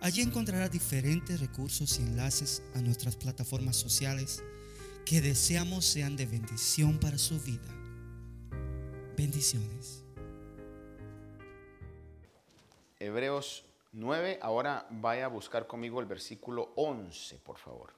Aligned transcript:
Allí 0.00 0.22
encontrará 0.22 0.68
diferentes 0.68 1.40
recursos 1.40 1.98
y 1.98 2.02
enlaces 2.02 2.62
a 2.74 2.80
nuestras 2.80 3.16
plataformas 3.16 3.76
sociales 3.76 4.42
que 5.04 5.20
deseamos 5.20 5.84
sean 5.84 6.16
de 6.16 6.26
bendición 6.26 6.98
para 6.98 7.16
su 7.16 7.40
vida. 7.40 7.68
Bendiciones. 9.16 10.04
Hebreos 13.00 13.64
9, 13.92 14.38
ahora 14.42 14.86
vaya 14.90 15.24
a 15.24 15.28
buscar 15.28 15.66
conmigo 15.66 16.00
el 16.00 16.06
versículo 16.06 16.72
11, 16.76 17.36
por 17.36 17.56
favor. 17.56 17.94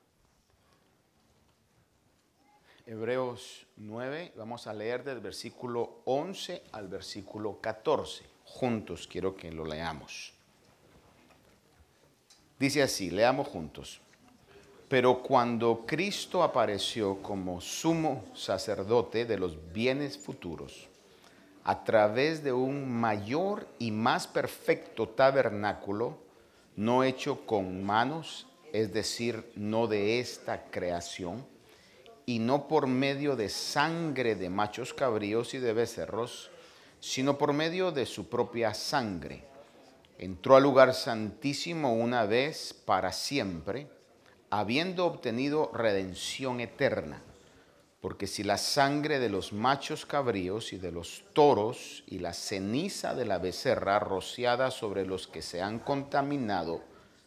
Hebreos 2.87 3.67
9, 3.77 4.33
vamos 4.37 4.67
a 4.67 4.73
leer 4.73 5.03
del 5.03 5.21
versículo 5.21 6.03
11 6.05 6.63
al 6.73 6.89
versículo 6.89 7.61
14. 7.61 8.25
Juntos 8.45 9.07
quiero 9.07 9.37
que 9.37 9.51
lo 9.51 9.65
leamos. 9.65 10.38
Dice 12.59 12.83
así, 12.83 13.11
leamos 13.11 13.47
juntos. 13.47 14.01
Pero 14.89 15.23
cuando 15.23 15.85
Cristo 15.87 16.43
apareció 16.43 17.23
como 17.23 17.61
sumo 17.61 18.25
sacerdote 18.35 19.27
de 19.27 19.39
los 19.39 19.73
bienes 19.73 20.19
futuros, 20.19 20.89
a 21.63 21.85
través 21.85 22.43
de 22.43 22.53
un 22.53 22.91
mayor 22.91 23.69
y 23.79 23.91
más 23.91 24.27
perfecto 24.27 25.09
tabernáculo, 25.09 26.19
no 26.75 27.05
hecho 27.05 27.47
con 27.47 27.85
manos, 27.85 28.47
es 28.73 28.93
decir, 28.93 29.53
no 29.55 29.87
de 29.87 30.19
esta 30.19 30.71
creación, 30.71 31.47
y 32.25 32.39
no 32.39 32.67
por 32.67 32.87
medio 32.87 33.37
de 33.37 33.51
sangre 33.51 34.35
de 34.35 34.51
machos 34.51 34.95
cabríos 34.95 35.55
y 35.55 35.59
de 35.59 35.75
becerros, 35.75 36.51
sino 37.01 37.39
por 37.39 37.53
medio 37.53 37.93
de 37.93 38.07
su 38.07 38.29
propia 38.29 38.75
sangre 38.75 39.48
entró 40.19 40.57
al 40.57 40.65
lugar 40.65 40.95
santísimo 40.95 41.95
una 41.95 42.27
vez 42.27 42.75
para 42.75 43.13
siempre, 43.13 43.87
habiendo 44.51 45.07
obtenido 45.07 45.71
redención 45.73 46.61
eterna. 46.61 47.23
Porque 48.01 48.27
si 48.27 48.43
la 48.45 48.59
sangre 48.59 49.19
de 49.19 49.29
los 49.29 49.53
machos 49.53 50.07
cabríos 50.07 50.73
y 50.73 50.79
de 50.79 50.93
los 50.93 51.25
toros 51.33 52.05
y 52.07 52.19
la 52.19 52.33
ceniza 52.33 53.15
de 53.15 53.25
la 53.25 53.39
becerra 53.39 53.99
rociada 53.99 54.71
sobre 54.71 55.07
los 55.07 55.27
que 55.27 55.43
se 55.43 55.63
han 55.63 55.79
contaminado 55.81 56.81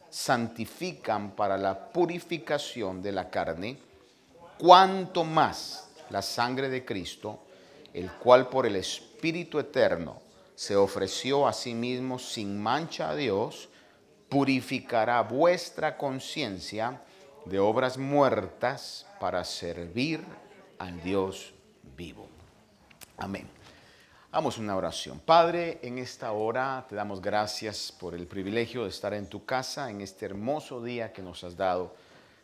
santifican 0.10 1.36
para 1.36 1.58
la 1.58 1.92
purificación 1.92 3.02
de 3.02 3.12
la 3.14 3.30
carne, 3.30 3.78
cuanto 4.58 5.24
más 5.24 5.90
la 6.10 6.22
sangre 6.22 6.70
de 6.70 6.84
Cristo, 6.84 7.40
el 7.94 8.12
cual 8.12 8.50
por 8.50 8.66
el 8.66 8.76
Espíritu 8.76 9.60
Eterno 9.60 10.31
se 10.62 10.76
ofreció 10.76 11.48
a 11.48 11.54
sí 11.54 11.74
mismo 11.74 12.20
sin 12.20 12.62
mancha 12.62 13.10
a 13.10 13.16
Dios, 13.16 13.68
purificará 14.30 15.20
vuestra 15.24 15.98
conciencia 15.98 17.02
de 17.46 17.58
obras 17.58 17.98
muertas 17.98 19.08
para 19.20 19.44
servir 19.44 20.24
al 20.78 21.02
Dios 21.02 21.56
vivo. 21.98 22.28
Amén. 23.18 23.50
Hagamos 24.32 24.60
una 24.60 24.76
oración. 24.76 25.20
Padre, 25.20 25.80
en 25.82 25.98
esta 25.98 26.32
hora 26.32 26.86
te 26.88 26.94
damos 26.94 27.24
gracias 27.24 27.92
por 27.92 28.14
el 28.14 28.28
privilegio 28.28 28.84
de 28.84 28.90
estar 28.90 29.16
en 29.16 29.26
tu 29.26 29.44
casa 29.44 29.90
en 29.90 30.02
este 30.02 30.28
hermoso 30.28 30.84
día 30.84 31.12
que 31.12 31.24
nos 31.24 31.44
has 31.44 31.58
dado. 31.58 31.96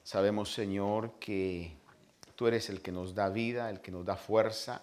Sabemos, 0.04 0.52
Señor, 0.52 1.12
que 1.20 1.78
tú 2.36 2.48
eres 2.48 2.72
el 2.72 2.82
que 2.82 2.92
nos 2.92 3.14
da 3.14 3.30
vida, 3.30 3.70
el 3.70 3.80
que 3.80 3.92
nos 3.92 4.04
da 4.04 4.16
fuerza 4.16 4.82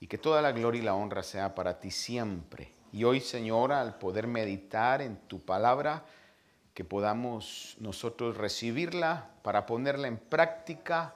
y 0.00 0.06
que 0.06 0.18
toda 0.18 0.42
la 0.42 0.52
gloria 0.52 0.80
y 0.80 0.84
la 0.84 0.94
honra 0.94 1.22
sea 1.22 1.54
para 1.54 1.78
ti 1.78 1.90
siempre. 1.90 2.72
Y 2.92 3.04
hoy, 3.04 3.20
Señor, 3.20 3.72
al 3.72 3.98
poder 3.98 4.26
meditar 4.26 5.02
en 5.02 5.16
tu 5.28 5.40
palabra, 5.40 6.04
que 6.74 6.84
podamos 6.84 7.76
nosotros 7.80 8.36
recibirla 8.36 9.30
para 9.42 9.66
ponerla 9.66 10.06
en 10.06 10.16
práctica 10.16 11.14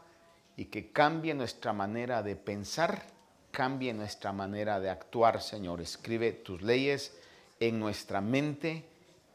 y 0.56 0.64
que 0.64 0.90
cambie 0.90 1.34
nuestra 1.34 1.72
manera 1.72 2.22
de 2.22 2.34
pensar, 2.34 3.04
cambie 3.52 3.94
nuestra 3.94 4.32
manera 4.32 4.80
de 4.80 4.90
actuar, 4.90 5.40
Señor. 5.40 5.80
Escribe 5.80 6.32
tus 6.32 6.62
leyes 6.62 7.16
en 7.60 7.78
nuestra 7.78 8.20
mente 8.20 8.84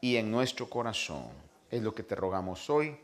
y 0.01 0.17
en 0.17 0.29
nuestro 0.29 0.69
corazón. 0.69 1.27
Es 1.71 1.81
lo 1.81 1.95
que 1.95 2.03
te 2.03 2.15
rogamos 2.15 2.69
hoy 2.69 2.97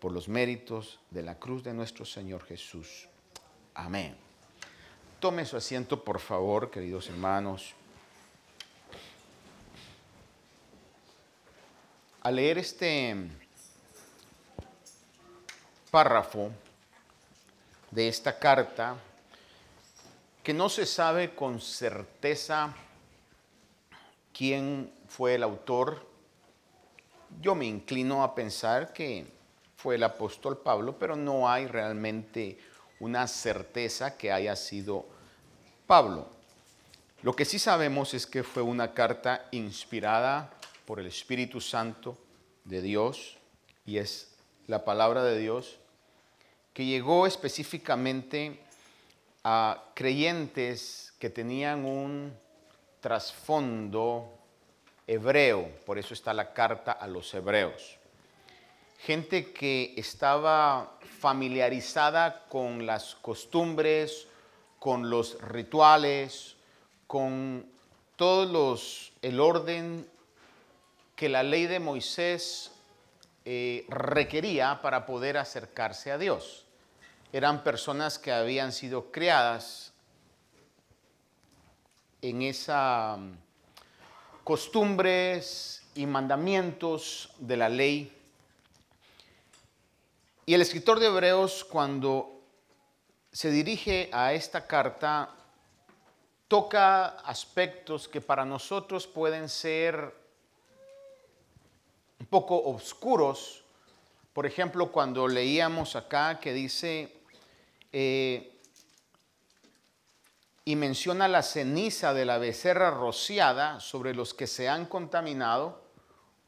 por 0.00 0.10
los 0.10 0.28
méritos 0.28 0.98
de 1.10 1.22
la 1.22 1.38
cruz 1.38 1.62
de 1.62 1.74
nuestro 1.74 2.04
Señor 2.04 2.42
Jesús. 2.42 3.08
Amén. 3.74 4.23
Tome 5.24 5.46
su 5.46 5.56
asiento, 5.56 6.04
por 6.04 6.20
favor, 6.20 6.70
queridos 6.70 7.08
hermanos. 7.08 7.72
Al 12.20 12.36
leer 12.36 12.58
este 12.58 13.16
párrafo 15.90 16.50
de 17.90 18.06
esta 18.06 18.38
carta, 18.38 18.96
que 20.42 20.52
no 20.52 20.68
se 20.68 20.84
sabe 20.84 21.34
con 21.34 21.58
certeza 21.58 22.74
quién 24.30 24.92
fue 25.08 25.36
el 25.36 25.42
autor, 25.42 26.06
yo 27.40 27.54
me 27.54 27.64
inclino 27.64 28.22
a 28.22 28.34
pensar 28.34 28.92
que 28.92 29.26
fue 29.74 29.94
el 29.94 30.02
apóstol 30.02 30.58
Pablo, 30.58 30.98
pero 30.98 31.16
no 31.16 31.48
hay 31.48 31.66
realmente 31.66 32.58
una 33.00 33.26
certeza 33.26 34.18
que 34.18 34.30
haya 34.30 34.54
sido 34.54 35.13
Pablo. 35.86 36.28
Lo 37.22 37.36
que 37.36 37.44
sí 37.44 37.58
sabemos 37.58 38.14
es 38.14 38.26
que 38.26 38.42
fue 38.42 38.62
una 38.62 38.94
carta 38.94 39.46
inspirada 39.50 40.50
por 40.86 41.00
el 41.00 41.06
Espíritu 41.06 41.60
Santo 41.60 42.18
de 42.64 42.80
Dios 42.80 43.36
y 43.86 43.98
es 43.98 44.34
la 44.66 44.84
palabra 44.84 45.22
de 45.22 45.38
Dios 45.38 45.78
que 46.72 46.86
llegó 46.86 47.26
específicamente 47.26 48.60
a 49.44 49.84
creyentes 49.94 51.12
que 51.18 51.30
tenían 51.30 51.84
un 51.84 52.34
trasfondo 53.00 54.38
hebreo, 55.06 55.70
por 55.84 55.98
eso 55.98 56.14
está 56.14 56.32
la 56.32 56.54
carta 56.54 56.92
a 56.92 57.06
los 57.06 57.32
hebreos. 57.34 57.98
Gente 58.98 59.52
que 59.52 59.92
estaba 59.98 60.98
familiarizada 61.20 62.46
con 62.48 62.86
las 62.86 63.14
costumbres, 63.16 64.26
con 64.84 65.08
los 65.08 65.40
rituales, 65.40 66.56
con 67.06 67.64
todos 68.16 68.50
los, 68.50 69.14
el 69.22 69.40
orden 69.40 70.06
que 71.16 71.30
la 71.30 71.42
ley 71.42 71.64
de 71.64 71.80
Moisés 71.80 72.70
eh, 73.46 73.86
requería 73.88 74.82
para 74.82 75.06
poder 75.06 75.38
acercarse 75.38 76.12
a 76.12 76.18
Dios. 76.18 76.66
Eran 77.32 77.64
personas 77.64 78.18
que 78.18 78.30
habían 78.30 78.72
sido 78.72 79.10
creadas 79.10 79.94
en 82.20 82.42
esas 82.42 83.18
mm, 83.18 83.32
costumbres 84.44 85.82
y 85.94 86.04
mandamientos 86.04 87.30
de 87.38 87.56
la 87.56 87.70
ley. 87.70 88.12
Y 90.44 90.52
el 90.52 90.60
escritor 90.60 91.00
de 91.00 91.06
Hebreos, 91.06 91.64
cuando 91.64 92.33
se 93.34 93.50
dirige 93.50 94.10
a 94.12 94.32
esta 94.32 94.64
carta, 94.64 95.28
toca 96.46 97.06
aspectos 97.18 98.06
que 98.06 98.20
para 98.20 98.44
nosotros 98.44 99.08
pueden 99.08 99.48
ser 99.48 100.14
un 102.20 102.26
poco 102.26 102.62
oscuros. 102.62 103.64
Por 104.32 104.46
ejemplo, 104.46 104.92
cuando 104.92 105.26
leíamos 105.26 105.96
acá 105.96 106.38
que 106.38 106.52
dice, 106.52 107.12
eh, 107.92 108.52
y 110.64 110.76
menciona 110.76 111.26
la 111.26 111.42
ceniza 111.42 112.14
de 112.14 112.26
la 112.26 112.38
becerra 112.38 112.92
rociada 112.92 113.80
sobre 113.80 114.14
los 114.14 114.32
que 114.32 114.46
se 114.46 114.68
han 114.68 114.86
contaminado, 114.86 115.82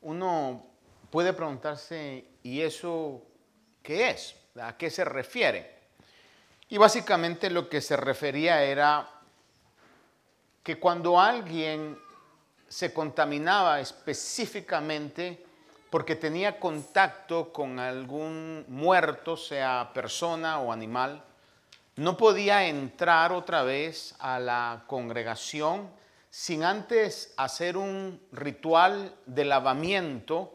uno 0.03 0.65
puede 1.11 1.33
preguntarse, 1.33 2.27
¿y 2.45 2.61
eso 2.61 3.23
qué 3.83 4.11
es? 4.11 4.37
¿A 4.63 4.77
qué 4.77 4.89
se 4.89 5.05
refiere? 5.05 5.76
Y 6.69 6.79
básicamente 6.79 7.49
lo 7.51 7.69
que 7.69 7.81
se 7.81 7.97
refería 7.97 8.63
era 8.63 9.09
que 10.63 10.81
cuando 10.81 11.21
alguien 11.21 11.97
se 12.69 12.93
contaminaba 12.93 13.81
específicamente, 13.81 15.45
porque 15.91 16.17
tenía 16.17 16.59
contacto 16.59 17.53
con 17.53 17.79
algún 17.79 18.65
muerto, 18.69 19.37
sea 19.37 19.91
persona 19.95 20.59
o 20.59 20.73
animal, 20.73 21.23
no 21.95 22.17
podía 22.17 22.67
entrar 22.67 23.33
otra 23.33 23.63
vez 23.63 24.15
a 24.19 24.41
la 24.41 24.85
congregación 24.89 25.89
sin 26.31 26.65
antes 26.65 27.33
hacer 27.37 27.77
un 27.77 28.21
ritual 28.33 29.15
de 29.25 29.45
lavamiento 29.45 30.53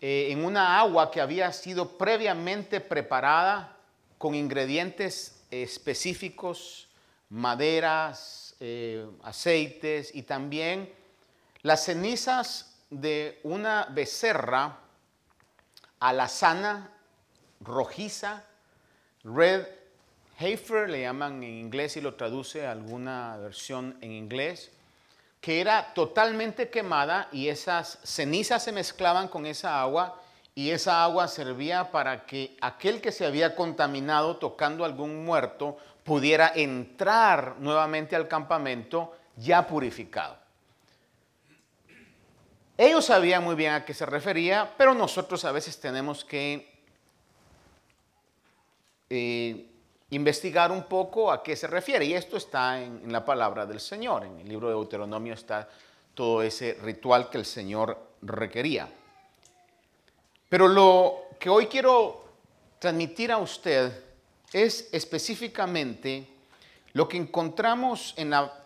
eh, 0.00 0.28
en 0.30 0.44
una 0.44 0.80
agua 0.80 1.10
que 1.10 1.20
había 1.20 1.52
sido 1.52 1.96
previamente 1.96 2.80
preparada 2.80 3.76
con 4.18 4.34
ingredientes 4.34 5.33
específicos, 5.62 6.88
maderas, 7.30 8.54
eh, 8.60 9.06
aceites 9.22 10.14
y 10.14 10.22
también 10.22 10.92
las 11.62 11.84
cenizas 11.84 12.76
de 12.90 13.40
una 13.42 13.86
becerra 13.90 14.78
alazana, 16.00 16.90
rojiza, 17.60 18.44
red 19.22 19.66
heifer, 20.38 20.90
le 20.90 21.00
llaman 21.02 21.42
en 21.42 21.54
inglés 21.54 21.96
y 21.96 22.00
lo 22.00 22.14
traduce 22.14 22.66
alguna 22.66 23.36
versión 23.38 23.96
en 24.00 24.12
inglés, 24.12 24.70
que 25.40 25.60
era 25.60 25.94
totalmente 25.94 26.70
quemada 26.70 27.28
y 27.32 27.48
esas 27.48 27.98
cenizas 28.02 28.62
se 28.62 28.72
mezclaban 28.72 29.28
con 29.28 29.46
esa 29.46 29.80
agua 29.80 30.20
y 30.54 30.70
esa 30.70 31.02
agua 31.02 31.26
servía 31.26 31.90
para 31.90 32.26
que 32.26 32.56
aquel 32.60 33.00
que 33.00 33.10
se 33.10 33.26
había 33.26 33.56
contaminado 33.56 34.36
tocando 34.36 34.84
algún 34.84 35.24
muerto 35.24 35.76
pudiera 36.04 36.52
entrar 36.54 37.56
nuevamente 37.58 38.14
al 38.14 38.28
campamento 38.28 39.16
ya 39.36 39.66
purificado. 39.66 40.36
Ellos 42.76 43.04
sabían 43.04 43.42
muy 43.42 43.54
bien 43.54 43.72
a 43.72 43.84
qué 43.84 43.94
se 43.94 44.06
refería, 44.06 44.72
pero 44.76 44.94
nosotros 44.94 45.44
a 45.44 45.52
veces 45.52 45.78
tenemos 45.80 46.24
que 46.24 46.72
eh, 49.10 49.70
investigar 50.10 50.70
un 50.72 50.84
poco 50.84 51.32
a 51.32 51.42
qué 51.42 51.56
se 51.56 51.66
refiere. 51.66 52.04
Y 52.04 52.14
esto 52.14 52.36
está 52.36 52.80
en, 52.82 53.00
en, 53.04 53.12
la 53.12 53.24
palabra 53.24 53.64
del 53.64 53.80
Señor. 53.80 54.24
En 54.24 54.40
el 54.40 54.48
libro 54.48 54.68
de 54.68 54.74
Deuteronomio 54.74 55.34
está 55.34 55.68
todo 56.14 56.42
ese 56.42 56.76
ritual 56.82 57.30
que 57.30 57.38
el 57.38 57.44
Señor 57.44 57.96
requería. 58.22 58.88
Pero 60.54 60.68
lo 60.68 61.30
que 61.40 61.48
hoy 61.48 61.66
quiero 61.66 62.26
transmitir 62.78 63.32
a 63.32 63.38
usted 63.38 64.04
es 64.52 64.88
específicamente 64.92 66.28
lo 66.92 67.08
que 67.08 67.16
encontramos 67.16 68.14
en 68.16 68.30
la 68.30 68.64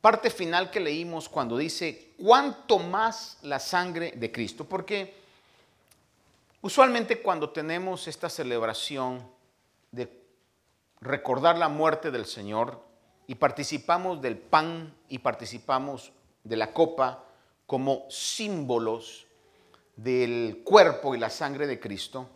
parte 0.00 0.30
final 0.30 0.70
que 0.70 0.78
leímos 0.78 1.28
cuando 1.28 1.56
dice, 1.56 2.12
cuánto 2.22 2.78
más 2.78 3.38
la 3.42 3.58
sangre 3.58 4.12
de 4.14 4.30
Cristo, 4.30 4.64
porque 4.64 5.12
usualmente 6.62 7.20
cuando 7.20 7.50
tenemos 7.50 8.06
esta 8.06 8.30
celebración 8.30 9.20
de 9.90 10.08
recordar 11.00 11.58
la 11.58 11.68
muerte 11.68 12.12
del 12.12 12.26
Señor 12.26 12.80
y 13.26 13.34
participamos 13.34 14.22
del 14.22 14.38
pan 14.38 14.94
y 15.08 15.18
participamos 15.18 16.12
de 16.44 16.54
la 16.54 16.72
copa 16.72 17.24
como 17.66 18.06
símbolos 18.08 19.26
del 19.96 20.62
cuerpo 20.64 21.14
y 21.14 21.18
la 21.18 21.30
sangre 21.30 21.66
de 21.66 21.78
Cristo, 21.78 22.28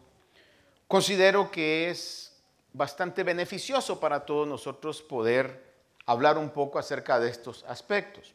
considero 0.87 1.50
que 1.50 1.90
es 1.90 2.37
bastante 2.72 3.22
beneficioso 3.22 3.99
para 3.99 4.25
todos 4.25 4.46
nosotros 4.46 5.02
poder 5.02 5.69
hablar 6.06 6.38
un 6.38 6.50
poco 6.50 6.78
acerca 6.78 7.19
de 7.19 7.31
estos 7.31 7.64
aspectos. 7.64 8.34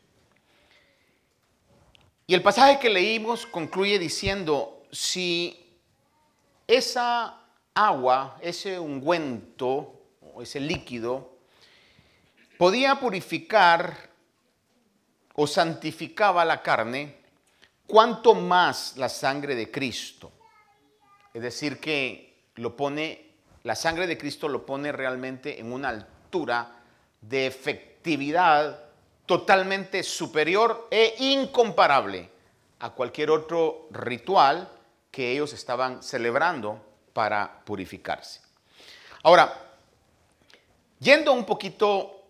Y 2.28 2.34
el 2.34 2.42
pasaje 2.42 2.80
que 2.80 2.90
leímos 2.90 3.46
concluye 3.46 4.00
diciendo, 4.00 4.84
si 4.92 5.78
esa 6.68 7.42
agua, 7.74 8.38
ese 8.42 8.80
ungüento 8.80 10.02
o 10.34 10.42
ese 10.42 10.60
líquido, 10.60 11.34
podía 12.58 13.00
purificar 13.00 14.10
o 15.36 15.48
santificaba 15.48 16.46
la 16.46 16.62
carne, 16.62 17.23
¿cuánto 17.94 18.34
más 18.34 18.98
la 18.98 19.08
sangre 19.08 19.54
de 19.54 19.70
Cristo? 19.70 20.32
Es 21.32 21.44
decir, 21.44 21.80
que 21.80 22.48
lo 22.56 22.76
pone, 22.76 23.34
la 23.62 23.76
sangre 23.76 24.08
de 24.08 24.18
Cristo 24.18 24.50
lo 24.50 24.66
pone 24.66 24.92
realmente 24.92 25.60
en 25.60 25.72
una 25.72 25.90
altura 25.90 26.72
de 27.22 27.46
efectividad 27.46 28.86
totalmente 29.28 30.02
superior 30.02 30.88
e 30.90 31.14
incomparable 31.20 32.32
a 32.80 32.90
cualquier 32.90 33.30
otro 33.30 33.90
ritual 33.92 34.68
que 35.12 35.32
ellos 35.32 35.54
estaban 35.54 36.02
celebrando 36.02 36.82
para 37.14 37.64
purificarse. 37.64 38.42
Ahora, 39.22 39.54
yendo 40.98 41.32
un 41.32 41.46
poquito 41.46 42.24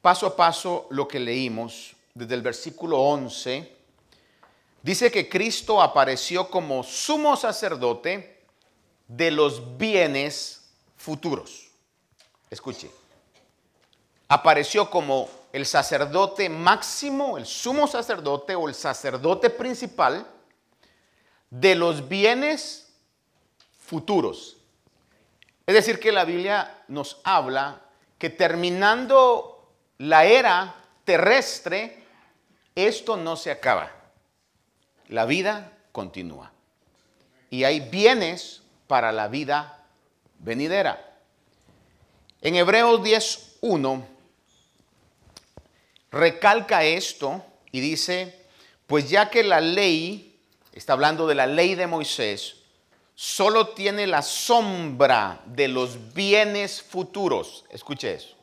paso 0.00 0.28
a 0.28 0.36
paso 0.36 0.86
lo 0.90 1.08
que 1.08 1.18
leímos 1.18 1.96
desde 2.14 2.36
el 2.36 2.42
versículo 2.42 3.00
11, 3.00 3.81
dice 4.82 5.10
que 5.10 5.28
Cristo 5.28 5.80
apareció 5.80 6.50
como 6.50 6.82
sumo 6.82 7.36
sacerdote 7.36 8.44
de 9.08 9.30
los 9.30 9.76
bienes 9.76 10.70
futuros. 10.96 11.70
Escuche, 12.50 12.90
apareció 14.28 14.90
como 14.90 15.28
el 15.52 15.66
sacerdote 15.66 16.48
máximo, 16.48 17.36
el 17.36 17.46
sumo 17.46 17.86
sacerdote 17.86 18.54
o 18.54 18.68
el 18.68 18.74
sacerdote 18.74 19.50
principal 19.50 20.26
de 21.50 21.74
los 21.74 22.08
bienes 22.08 22.92
futuros. 23.78 24.56
Es 25.66 25.74
decir, 25.74 26.00
que 26.00 26.12
la 26.12 26.24
Biblia 26.24 26.82
nos 26.88 27.20
habla 27.24 27.82
que 28.18 28.30
terminando 28.30 29.70
la 29.98 30.24
era 30.24 30.74
terrestre, 31.04 32.04
esto 32.74 33.16
no 33.16 33.36
se 33.36 33.50
acaba. 33.50 34.01
La 35.08 35.24
vida 35.24 35.72
continúa. 35.92 36.52
Y 37.50 37.64
hay 37.64 37.80
bienes 37.80 38.62
para 38.86 39.12
la 39.12 39.28
vida 39.28 39.84
venidera. 40.38 41.18
En 42.40 42.56
Hebreos 42.56 43.00
10.1 43.00 44.04
recalca 46.10 46.84
esto 46.84 47.44
y 47.70 47.80
dice, 47.80 48.46
pues 48.86 49.08
ya 49.08 49.30
que 49.30 49.42
la 49.42 49.60
ley, 49.60 50.38
está 50.72 50.92
hablando 50.92 51.26
de 51.26 51.34
la 51.34 51.46
ley 51.46 51.74
de 51.74 51.86
Moisés, 51.86 52.56
solo 53.14 53.68
tiene 53.68 54.06
la 54.06 54.22
sombra 54.22 55.40
de 55.46 55.68
los 55.68 56.12
bienes 56.12 56.82
futuros. 56.82 57.64
Escuche 57.70 58.14
eso. 58.14 58.36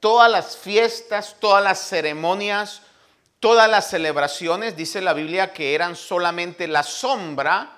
Todas 0.00 0.30
las 0.30 0.56
fiestas, 0.56 1.36
todas 1.38 1.62
las 1.62 1.78
ceremonias, 1.88 2.82
todas 3.44 3.68
las 3.68 3.90
celebraciones, 3.90 4.74
dice 4.74 5.02
la 5.02 5.12
Biblia, 5.12 5.52
que 5.52 5.74
eran 5.74 5.96
solamente 5.96 6.66
la 6.66 6.82
sombra 6.82 7.76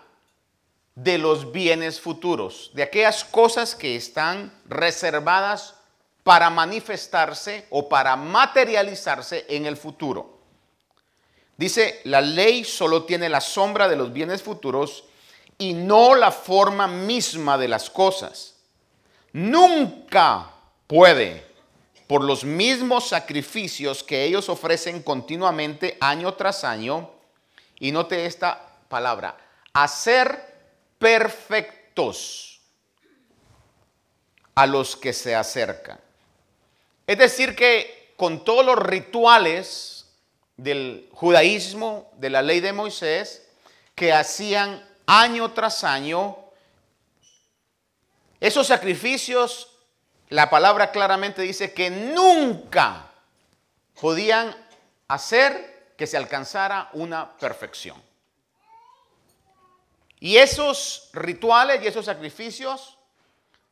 de 0.94 1.18
los 1.18 1.50
bienes 1.50 2.00
futuros, 2.00 2.70
de 2.72 2.84
aquellas 2.84 3.24
cosas 3.24 3.74
que 3.74 3.96
están 3.96 4.52
reservadas 4.66 5.74
para 6.22 6.50
manifestarse 6.50 7.66
o 7.70 7.88
para 7.88 8.14
materializarse 8.14 9.44
en 9.48 9.66
el 9.66 9.76
futuro. 9.76 10.38
Dice, 11.56 12.00
la 12.04 12.20
ley 12.20 12.62
solo 12.62 13.02
tiene 13.02 13.28
la 13.28 13.40
sombra 13.40 13.88
de 13.88 13.96
los 13.96 14.12
bienes 14.12 14.44
futuros 14.44 15.02
y 15.58 15.72
no 15.72 16.14
la 16.14 16.30
forma 16.30 16.86
misma 16.86 17.58
de 17.58 17.66
las 17.66 17.90
cosas. 17.90 18.54
Nunca 19.32 20.48
puede, 20.86 21.44
por 22.06 22.22
los 22.22 22.44
mismos 22.44 23.08
sacrificios 23.08 24.02
que 24.02 24.24
ellos 24.24 24.48
ofrecen 24.48 25.02
continuamente 25.02 25.96
año 26.00 26.34
tras 26.34 26.64
año, 26.64 27.10
y 27.78 27.92
note 27.92 28.26
esta 28.26 28.76
palabra, 28.88 29.36
hacer 29.72 30.54
perfectos 30.98 32.60
a 34.54 34.66
los 34.66 34.96
que 34.96 35.12
se 35.12 35.34
acercan. 35.34 36.00
Es 37.06 37.18
decir, 37.18 37.54
que 37.54 38.14
con 38.16 38.44
todos 38.44 38.64
los 38.64 38.78
rituales 38.78 40.06
del 40.56 41.08
judaísmo, 41.12 42.10
de 42.16 42.30
la 42.30 42.42
ley 42.42 42.60
de 42.60 42.72
Moisés, 42.72 43.46
que 43.94 44.12
hacían 44.12 44.84
año 45.06 45.52
tras 45.52 45.84
año, 45.84 46.38
esos 48.40 48.66
sacrificios, 48.66 49.75
la 50.28 50.50
palabra 50.50 50.90
claramente 50.90 51.42
dice 51.42 51.72
que 51.72 51.90
nunca 51.90 53.10
podían 54.00 54.54
hacer 55.08 55.94
que 55.96 56.06
se 56.06 56.16
alcanzara 56.16 56.90
una 56.92 57.36
perfección. 57.36 58.02
Y 60.18 60.38
esos 60.38 61.10
rituales 61.12 61.82
y 61.82 61.86
esos 61.86 62.06
sacrificios 62.06 62.98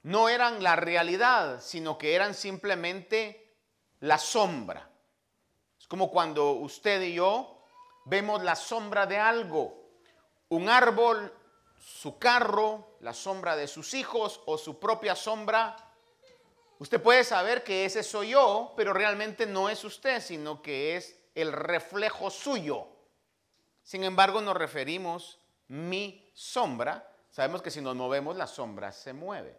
no 0.03 0.29
eran 0.29 0.63
la 0.63 0.77
realidad, 0.77 1.61
sino 1.63 1.99
que 1.99 2.15
eran 2.15 2.35
simplemente 2.35 3.57
la 4.01 4.19
sombra. 4.19 4.89
Es 5.81 5.87
como 5.89 6.11
cuando 6.11 6.53
usted 6.53 7.01
y 7.03 7.15
yo 7.15 7.63
vemos 8.05 8.43
la 8.43 8.55
sombra 8.55 9.07
de 9.07 9.19
algo. 9.19 9.83
un 10.51 10.69
árbol, 10.69 11.35
su 11.79 12.19
carro, 12.19 12.97
la 13.01 13.13
sombra 13.13 13.57
de 13.57 13.67
sus 13.67 13.95
hijos 13.95 14.41
o 14.47 14.57
su 14.57 14.79
propia 14.79 15.17
sombra, 15.17 15.75
usted 16.85 17.01
puede 17.01 17.25
saber 17.25 17.65
que 17.65 17.87
ese 17.87 18.03
soy 18.03 18.31
yo, 18.31 18.75
pero 18.77 18.93
realmente 18.93 19.47
no 19.47 19.71
es 19.71 19.83
usted, 19.85 20.21
sino 20.21 20.61
que 20.61 20.97
es 20.97 21.19
el 21.35 21.51
reflejo 21.51 22.29
suyo. 22.31 22.87
Sin 23.83 24.05
embargo, 24.05 24.43
nos 24.43 24.55
referimos 24.55 25.39
mi 25.69 26.31
sombra. 26.35 27.11
Sabemos 27.31 27.63
que 27.63 27.71
si 27.71 27.81
nos 27.81 27.97
movemos, 27.97 28.37
la 28.37 28.47
sombra 28.47 28.93
se 28.93 29.15
mueve. 29.15 29.57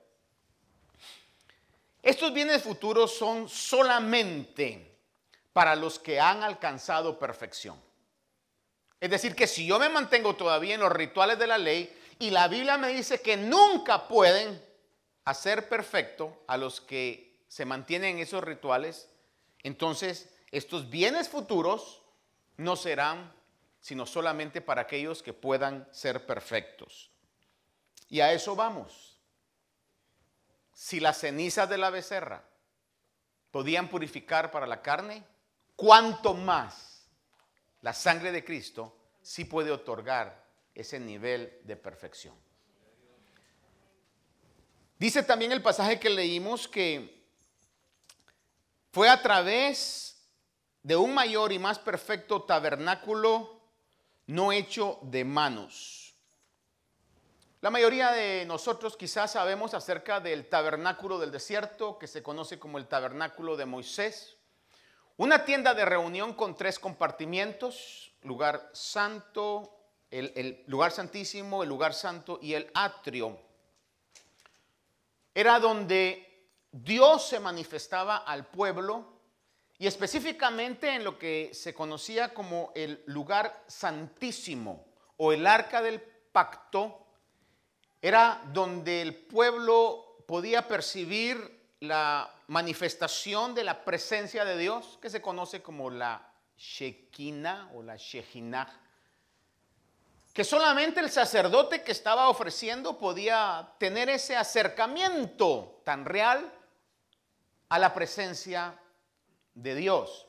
Estos 2.03 2.31
bienes 2.31 2.61
futuros 2.61 3.17
son 3.17 3.49
solamente 3.49 4.99
para 5.51 5.75
los 5.75 5.97
que 5.97 6.19
han 6.19 6.43
alcanzado 6.43 7.17
perfección. 7.17 7.81
Es 9.01 9.09
decir, 9.09 9.35
que 9.35 9.47
si 9.47 9.65
yo 9.65 9.79
me 9.79 9.89
mantengo 9.89 10.35
todavía 10.35 10.75
en 10.75 10.81
los 10.81 10.91
rituales 10.91 11.39
de 11.39 11.47
la 11.47 11.57
ley 11.57 11.91
y 12.19 12.29
la 12.29 12.47
Biblia 12.47 12.77
me 12.77 12.89
dice 12.89 13.19
que 13.19 13.35
nunca 13.35 14.07
pueden 14.07 14.63
hacer 15.25 15.67
perfecto 15.67 16.41
a 16.47 16.57
los 16.57 16.79
que 16.79 17.43
se 17.47 17.65
mantienen 17.65 18.17
en 18.17 18.23
esos 18.23 18.43
rituales, 18.43 19.09
entonces 19.63 20.29
estos 20.51 20.89
bienes 20.89 21.27
futuros 21.27 22.03
no 22.57 22.75
serán 22.75 23.33
sino 23.81 24.07
solamente 24.07 24.61
para 24.61 24.81
aquellos 24.81 25.21
que 25.21 25.33
puedan 25.33 25.87
ser 25.91 26.25
perfectos. 26.25 27.11
Y 28.09 28.19
a 28.19 28.33
eso 28.33 28.55
vamos. 28.55 29.19
Si 30.73 30.99
las 30.99 31.19
cenizas 31.19 31.69
de 31.69 31.77
la 31.77 31.91
becerra 31.91 32.43
podían 33.51 33.87
purificar 33.87 34.49
para 34.49 34.65
la 34.65 34.81
carne, 34.81 35.23
¿cuánto 35.75 36.33
más 36.33 37.07
la 37.81 37.93
sangre 37.93 38.31
de 38.31 38.43
Cristo 38.43 38.97
sí 39.21 39.45
puede 39.45 39.71
otorgar 39.71 40.45
ese 40.73 40.99
nivel 40.99 41.61
de 41.63 41.75
perfección? 41.75 42.44
Dice 44.97 45.23
también 45.23 45.51
el 45.51 45.61
pasaje 45.61 45.99
que 45.99 46.09
leímos 46.09 46.67
que 46.67 47.23
fue 48.91 49.09
a 49.09 49.21
través 49.21 50.29
de 50.83 50.95
un 50.95 51.13
mayor 51.13 51.51
y 51.51 51.59
más 51.59 51.79
perfecto 51.79 52.43
tabernáculo 52.43 53.59
no 54.27 54.51
hecho 54.51 54.99
de 55.01 55.25
manos. 55.25 56.13
La 57.61 57.71
mayoría 57.71 58.11
de 58.11 58.45
nosotros 58.45 58.95
quizás 58.95 59.31
sabemos 59.31 59.73
acerca 59.73 60.19
del 60.19 60.47
tabernáculo 60.47 61.17
del 61.17 61.31
desierto, 61.31 61.97
que 61.97 62.07
se 62.07 62.21
conoce 62.21 62.59
como 62.59 62.77
el 62.77 62.87
tabernáculo 62.87 63.57
de 63.57 63.65
Moisés. 63.65 64.37
Una 65.17 65.45
tienda 65.45 65.73
de 65.73 65.85
reunión 65.85 66.33
con 66.33 66.55
tres 66.55 66.77
compartimientos, 66.77 68.11
lugar 68.21 68.69
santo, 68.73 69.75
el, 70.11 70.63
lugar 70.67 70.91
santísimo, 70.91 71.63
el 71.63 71.69
lugar 71.69 71.93
santo 71.93 72.37
y 72.41 72.53
el 72.53 72.69
atrio. 72.75 73.39
Era 75.35 75.59
donde 75.59 76.49
Dios 76.71 77.27
se 77.27 77.39
manifestaba 77.39 78.17
al 78.17 78.47
pueblo 78.47 79.19
y 79.77 79.85
específicamente 79.85 80.95
en 80.95 81.03
lo 81.03 81.19
que 81.19 81.51
se 81.53 81.73
conocía 81.73 82.33
como 82.33 82.71
el 82.73 83.03
lugar 83.07 83.63
santísimo 83.67 84.85
o 85.17 85.33
el 85.33 85.45
arca 85.45 85.81
del 85.81 85.99
pacto, 85.99 87.05
era 88.01 88.41
donde 88.53 89.01
el 89.01 89.13
pueblo 89.13 90.23
podía 90.25 90.67
percibir 90.67 91.73
la 91.81 92.33
manifestación 92.47 93.53
de 93.53 93.65
la 93.65 93.83
presencia 93.83 94.45
de 94.45 94.57
Dios, 94.57 94.97
que 95.01 95.09
se 95.09 95.21
conoce 95.21 95.61
como 95.61 95.89
la 95.89 96.31
Shekinah 96.57 97.71
o 97.73 97.83
la 97.83 97.97
Shekinah, 97.97 98.84
que 100.35 100.43
solamente 100.43 100.99
el 100.99 101.09
sacerdote 101.09 101.81
que 101.81 101.93
estaba 101.93 102.27
ofreciendo 102.27 102.97
podía 102.99 103.71
tener 103.77 104.09
ese 104.09 104.35
acercamiento 104.35 105.81
tan 105.85 106.03
real 106.03 106.51
a 107.69 107.79
la 107.79 107.93
presencia 107.93 108.77
de 109.53 109.75
Dios. 109.75 110.27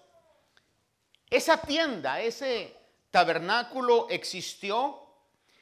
Esa 1.29 1.61
tienda, 1.61 2.21
ese 2.21 2.79
tabernáculo 3.11 4.07
existió 4.09 5.13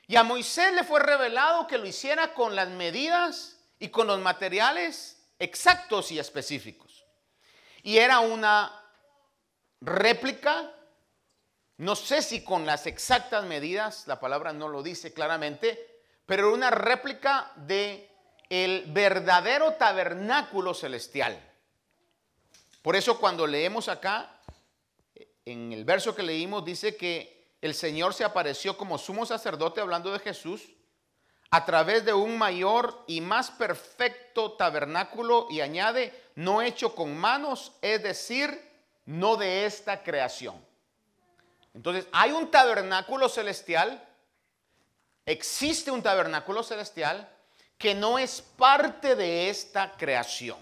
y 0.07 0.17
a 0.17 0.25
Moisés 0.25 0.75
le 0.75 0.85
fue 0.85 1.01
revelado 1.01 1.67
que 1.67 1.79
lo 1.79 1.87
hiciera 1.87 2.35
con 2.35 2.55
las 2.55 2.69
medidas 2.69 3.59
y 3.79 3.89
con 3.89 4.07
los 4.07 4.21
materiales 4.21 5.27
exactos 5.39 6.13
y 6.13 6.19
específicos. 6.19 7.07
Y 7.83 7.97
era 7.97 8.21
una 8.21 8.79
réplica, 9.81 10.71
no 11.79 11.97
sé 11.97 12.23
si 12.23 12.45
con 12.45 12.67
las 12.67 12.87
exactas 12.87 13.45
medidas, 13.45 14.07
la 14.07 14.21
palabra 14.21 14.53
no 14.53 14.69
lo 14.69 14.83
dice 14.83 15.13
claramente, 15.13 16.03
pero 16.27 16.53
una 16.53 16.71
réplica 16.71 17.53
de 17.57 18.11
el 18.49 18.85
verdadero 18.89 19.75
tabernáculo 19.75 20.75
celestial. 20.75 21.39
Por 22.83 22.95
eso 22.95 23.19
cuando 23.19 23.47
leemos 23.47 23.89
acá, 23.89 24.41
en 25.45 25.73
el 25.73 25.85
verso 25.85 26.15
que 26.15 26.23
leímos, 26.23 26.65
dice 26.65 26.97
que 26.97 27.57
el 27.61 27.75
Señor 27.75 28.15
se 28.15 28.25
apareció 28.25 28.77
como 28.77 28.99
sumo 28.99 29.27
sacerdote 29.27 29.81
hablando 29.81 30.13
de 30.13 30.19
Jesús 30.19 30.69
a 31.51 31.65
través 31.65 32.05
de 32.05 32.13
un 32.13 32.37
mayor 32.37 33.05
y 33.07 33.21
más 33.21 33.51
perfecto 33.51 34.53
tabernáculo 34.53 35.47
y 35.51 35.61
añade, 35.61 36.13
no 36.35 36.63
hecho 36.63 36.95
con 36.95 37.17
manos, 37.17 37.73
es 37.81 38.03
decir, 38.03 38.61
no 39.07 39.37
de 39.37 39.65
esta 39.65 40.03
creación. 40.03 40.74
Entonces, 41.75 42.07
hay 42.13 42.33
un 42.33 42.51
tabernáculo 42.51 43.29
celestial, 43.29 44.03
existe 45.27 45.91
un 45.91 46.03
tabernáculo 46.03 46.63
celestial 46.63 47.29
que 47.77 47.95
no 47.95 48.19
es 48.19 48.41
parte 48.41 49.17
de 49.17 49.51
esta 49.51 49.97
creación 49.97 50.59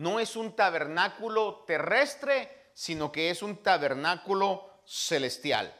no 0.00 0.18
es 0.18 0.34
un 0.34 0.56
tabernáculo 0.56 1.62
terrestre, 1.66 2.70
sino 2.72 3.12
que 3.12 3.28
es 3.28 3.42
un 3.42 3.58
tabernáculo 3.58 4.80
celestial. 4.86 5.74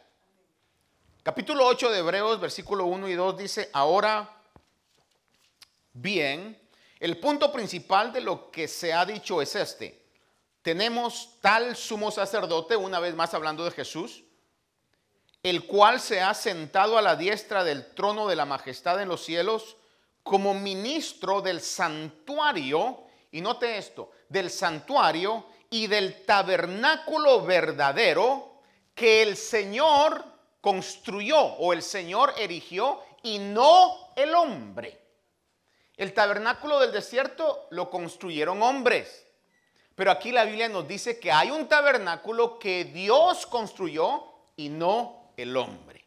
Capítulo 1.23 1.67
8 1.67 1.91
de 1.91 2.01
Hebreos, 2.01 2.39
versículo 2.39 2.85
1 2.85 3.09
y 3.09 3.15
2 3.15 3.39
dice, 3.39 3.71
ahora 3.73 4.43
bien, 5.95 6.61
el 6.99 7.19
punto 7.19 7.51
principal 7.51 8.13
de 8.13 8.21
lo 8.21 8.51
que 8.51 8.69
se 8.69 8.93
ha 8.93 9.07
dicho 9.07 9.41
es 9.41 9.57
este. 9.57 10.05
Tenemos 10.61 11.39
tal 11.41 11.75
sumo 11.75 12.11
sacerdote, 12.11 12.77
una 12.77 13.01
vez 13.01 13.15
más 13.15 13.33
hablando 13.33 13.65
de 13.65 13.71
Jesús, 13.71 14.23
el 15.43 15.67
cual 15.67 16.01
se 16.01 16.21
ha 16.21 16.35
sentado 16.35 16.99
a 16.99 17.03
la 17.03 17.17
diestra 17.17 17.65
del 17.65 17.95
trono 17.95 18.29
de 18.29 18.37
la 18.37 18.45
majestad 18.45 19.01
en 19.01 19.09
los 19.09 19.25
cielos 19.25 19.77
como 20.23 20.53
ministro 20.53 21.41
del 21.41 21.61
santuario 21.61 23.05
y 23.33 23.41
note 23.41 23.79
esto, 23.79 24.11
del 24.29 24.51
santuario 24.51 25.47
y 25.71 25.87
del 25.87 26.25
tabernáculo 26.27 27.43
verdadero 27.43 28.61
que 28.95 29.23
el 29.23 29.37
Señor 29.37 30.25
construyó 30.61 31.39
o 31.39 31.73
el 31.73 31.83
Señor 31.83 32.35
erigió 32.37 33.01
y 33.23 33.39
no 33.39 34.13
el 34.17 34.35
hombre. 34.35 35.01
El 35.97 36.13
tabernáculo 36.13 36.81
del 36.81 36.93
desierto 36.93 37.67
lo 37.71 37.89
construyeron 37.89 38.63
hombres. 38.63 39.27
Pero 39.95 40.11
aquí 40.11 40.33
la 40.33 40.45
Biblia 40.45 40.69
nos 40.69 40.89
dice 40.89 41.21
que 41.21 41.31
hay 41.31 41.51
un 41.51 41.69
tabernáculo 41.69 42.59
que 42.59 42.85
Dios 42.85 43.47
construyó 43.47 44.25
y 44.57 44.69
no 44.71 45.20
el 45.37 45.57
hombre. 45.57 46.05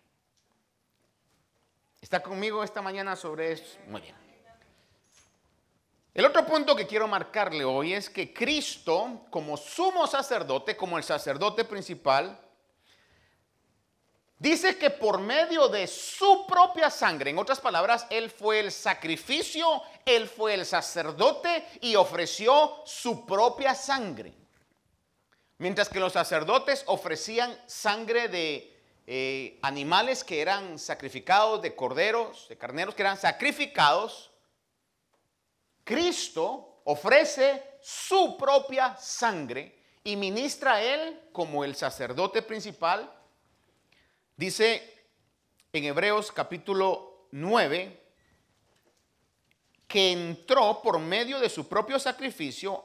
¿Está 2.02 2.22
conmigo 2.22 2.64
esta 2.64 2.82
mañana 2.82 3.16
sobre 3.16 3.54
eso? 3.54 3.78
Muy 3.88 4.02
bien. 4.02 4.16
El 6.14 6.26
otro 6.26 6.46
punto 6.46 6.76
que 6.76 6.86
quiero 6.86 7.08
marcarle 7.08 7.66
hoy 7.66 7.94
es 7.94 8.10
que 8.10 8.32
Cristo, 8.32 9.26
como 9.32 9.58
sumo 9.58 10.06
sacerdote, 10.06 10.78
como 10.78 11.00
el 11.00 11.04
sacerdote 11.04 11.64
principal, 11.64 12.40
dice 14.38 14.78
que 14.78 14.92
por 14.92 15.20
medio 15.20 15.70
de 15.70 15.88
su 15.88 16.46
propia 16.46 16.92
sangre, 16.92 17.32
en 17.32 17.40
otras 17.40 17.60
palabras, 17.60 18.06
Él 18.12 18.30
fue 18.30 18.60
el 18.60 18.72
sacrificio, 18.72 19.82
Él 20.06 20.28
fue 20.28 20.54
el 20.54 20.68
sacerdote 20.68 21.66
y 21.82 21.96
ofreció 21.96 22.84
su 22.86 23.26
propia 23.26 23.74
sangre. 23.74 24.34
Mientras 25.58 25.90
que 25.90 26.00
los 26.00 26.14
sacerdotes 26.14 26.84
ofrecían 26.88 27.58
sangre 27.66 28.28
de 28.28 28.73
eh, 29.06 29.60
animales 29.62 30.24
que 30.24 30.42
eran 30.42 30.80
sacrificados, 30.80 31.62
de 31.62 31.76
corderos, 31.76 32.48
de 32.48 32.58
carneros 32.58 32.96
que 32.96 33.02
eran 33.02 33.18
sacrificados, 33.18 34.32
Cristo 35.84 36.82
ofrece 36.86 37.62
su 37.82 38.38
propia 38.38 38.96
sangre 38.96 39.84
y 40.04 40.16
ministra 40.16 40.76
a 40.76 40.84
él 40.84 41.22
como 41.32 41.64
el 41.64 41.76
sacerdote 41.76 42.42
principal. 42.42 43.12
Dice 44.38 45.06
en 45.74 45.84
Hebreos 45.84 46.32
capítulo 46.32 47.28
9 47.32 48.02
que 49.88 50.12
entró 50.12 50.82
por 50.82 51.00
medio 51.00 51.40
de 51.40 51.50
su 51.50 51.68
propio 51.68 52.00
sacrificio 52.00 52.84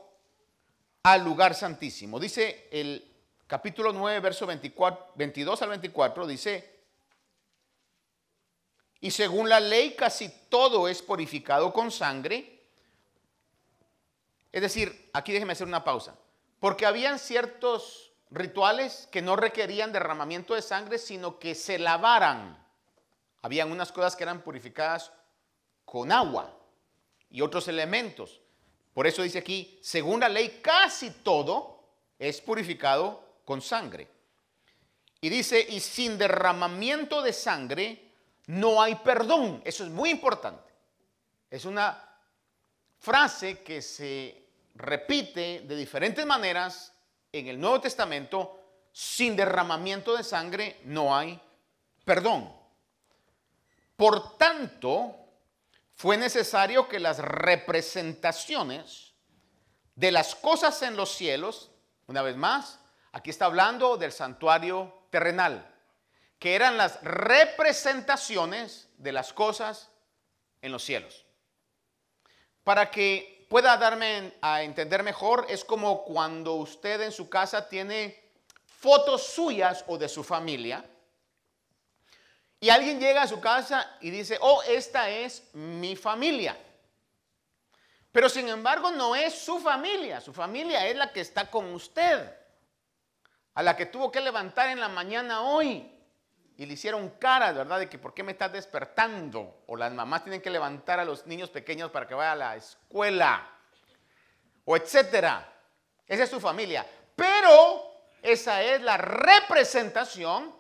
al 1.03 1.25
lugar 1.25 1.55
santísimo. 1.55 2.19
Dice 2.19 2.69
el 2.71 3.18
capítulo 3.49 3.93
9, 3.93 4.21
verso 4.21 4.47
22 4.47 5.63
al 5.63 5.69
24, 5.71 6.27
dice, 6.27 6.81
Y 9.01 9.11
según 9.11 9.49
la 9.49 9.59
ley 9.59 9.95
casi 9.97 10.29
todo 10.49 10.87
es 10.87 11.03
purificado 11.03 11.73
con 11.73 11.91
sangre. 11.91 12.63
Es 14.53 14.63
decir, 14.63 15.11
aquí 15.15 15.33
déjeme 15.33 15.55
hacer 15.55 15.67
una 15.67 15.83
pausa. 15.83 16.15
Porque 16.61 16.85
habían 16.85 17.19
ciertos 17.19 18.13
rituales 18.31 19.09
que 19.11 19.23
no 19.23 19.35
requerían 19.35 19.93
derramamiento 19.93 20.55
de 20.55 20.63
sangre, 20.63 20.99
sino 20.99 21.39
que 21.39 21.55
se 21.55 21.79
lavaran. 21.79 22.63
Habían 23.41 23.73
unas 23.73 23.93
cosas 23.93 24.15
que 24.15 24.25
eran 24.25 24.43
purificadas 24.43 25.11
con 25.87 26.13
agua 26.13 26.55
y 27.31 27.41
otros 27.41 27.67
elementos. 27.69 28.41
Por 28.93 29.07
eso 29.07 29.23
dice 29.23 29.39
aquí, 29.39 29.79
según 29.81 30.21
la 30.21 30.29
ley, 30.29 30.61
casi 30.63 31.11
todo 31.11 31.89
es 32.19 32.41
purificado 32.41 33.28
con 33.49 33.63
sangre. 33.63 34.07
Y 35.23 35.31
dice, 35.31 35.59
y 35.71 35.81
sin 35.81 36.19
derramamiento 36.19 37.23
de 37.23 37.33
sangre 37.33 38.13
no 38.49 38.83
hay 38.83 38.97
perdón. 38.97 39.63
Eso 39.65 39.85
es 39.85 39.91
muy 39.91 40.11
importante. 40.11 40.71
Es 41.49 41.65
una 41.65 41.99
frase 42.99 43.61
que 43.61 43.81
se 43.81 44.49
repite 44.75 45.63
de 45.67 45.77
diferentes 45.77 46.27
maneras 46.27 46.93
en 47.33 47.47
el 47.47 47.59
Nuevo 47.59 47.81
Testamento. 47.81 48.61
Sin 48.93 49.35
derramamiento 49.35 50.15
de 50.15 50.25
sangre 50.25 50.81
no 50.85 51.17
hay 51.17 51.41
perdón. 52.05 52.53
Por 53.97 54.37
tanto, 54.37 55.17
fue 55.95 56.19
necesario 56.19 56.87
que 56.87 57.01
las 57.01 57.19
representaciones 57.19 59.15
de 59.97 60.13
las 60.13 60.35
cosas 60.35 60.83
en 60.83 60.99
los 60.99 61.15
cielos, 61.15 61.71
una 62.09 62.21
vez 62.21 62.37
más, 62.37 62.79
aquí 63.19 63.31
está 63.31 63.47
hablando 63.47 63.97
del 63.97 64.13
santuario 64.13 65.07
terrenal, 65.11 65.67
que 66.39 66.55
eran 66.55 66.77
las 66.77 67.03
representaciones 67.03 68.89
de 68.97 69.11
las 69.11 69.33
cosas 69.33 69.91
en 70.63 70.71
los 70.71 70.85
cielos. 70.85 71.27
Para 72.63 72.93
que 72.93 73.45
pueda 73.51 73.77
darme 73.77 74.35
a 74.41 74.63
entender 74.63 75.03
mejor, 75.03 75.47
es 75.49 75.65
como 75.65 76.05
cuando 76.05 76.55
usted 76.55 77.01
en 77.01 77.11
su 77.11 77.29
casa 77.29 77.69
tiene 77.69 78.31
fotos 78.65 79.27
suyas 79.27 79.85
o 79.89 79.99
de 79.99 80.09
su 80.09 80.23
familia, 80.23 80.85
y 82.61 82.71
alguien 82.71 83.01
llega 83.01 83.23
a 83.23 83.29
su 83.29 83.41
casa 83.41 83.97
y 84.01 84.11
dice, 84.11 84.39
oh, 84.41 84.63
esta 84.63 85.11
es 85.11 85.43
mi 85.55 85.97
familia. 85.97 86.57
Pero 88.13 88.29
sin 88.29 88.49
embargo 88.49 88.93
no 88.93 89.17
es 89.17 89.35
su 89.35 89.59
familia, 89.59 90.21
su 90.21 90.33
familia 90.33 90.87
es 90.87 90.97
la 90.97 91.13
que 91.13 91.21
está 91.21 91.51
con 91.51 91.73
usted, 91.73 92.33
a 93.59 93.63
la 93.65 93.75
que 93.75 93.87
tuvo 93.87 94.13
que 94.13 94.21
levantar 94.21 94.69
en 94.69 94.79
la 94.79 94.89
mañana 94.89 95.43
hoy. 95.43 95.93
Y 96.57 96.65
le 96.65 96.75
hicieron 96.75 97.11
cara, 97.19 97.51
¿verdad? 97.51 97.81
De 97.81 97.89
que 97.89 97.99
por 97.99 98.15
qué 98.15 98.23
me 98.23 98.31
estás 98.31 98.53
despertando. 98.53 99.65
O 99.67 99.75
las 99.75 99.93
mamás 99.93 100.23
tienen 100.23 100.41
que 100.41 100.49
levantar 100.49 101.01
a 101.01 101.05
los 101.05 101.27
niños 101.27 101.51
pequeños 101.51 101.91
para 101.91 102.07
que 102.07 102.15
vayan 102.15 102.35
a 102.35 102.37
la 102.37 102.55
escuela. 102.57 103.51
O 104.65 104.77
etcétera. 104.77 105.53
Esa 106.07 106.23
es 106.23 106.31
su 106.31 106.39
familia. 106.39 106.87
Pero 107.17 107.91
esa 108.23 108.63
es 108.63 108.81
la 108.81 108.97
representación 108.97 110.55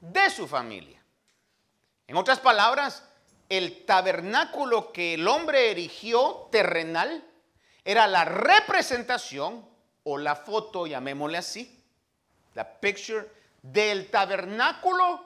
de 0.00 0.30
su 0.30 0.48
familia. 0.48 1.04
En 2.06 2.16
otras 2.16 2.40
palabras, 2.40 3.06
el 3.50 3.84
tabernáculo 3.84 4.90
que 4.90 5.14
el 5.14 5.28
hombre 5.28 5.70
erigió 5.70 6.48
terrenal 6.50 7.30
era 7.84 8.06
la 8.06 8.24
representación 8.24 9.68
o 10.02 10.16
la 10.16 10.34
foto, 10.34 10.86
llamémosle 10.86 11.36
así, 11.36 11.81
la 12.54 12.80
picture 12.80 13.28
del 13.62 14.10
tabernáculo 14.10 15.24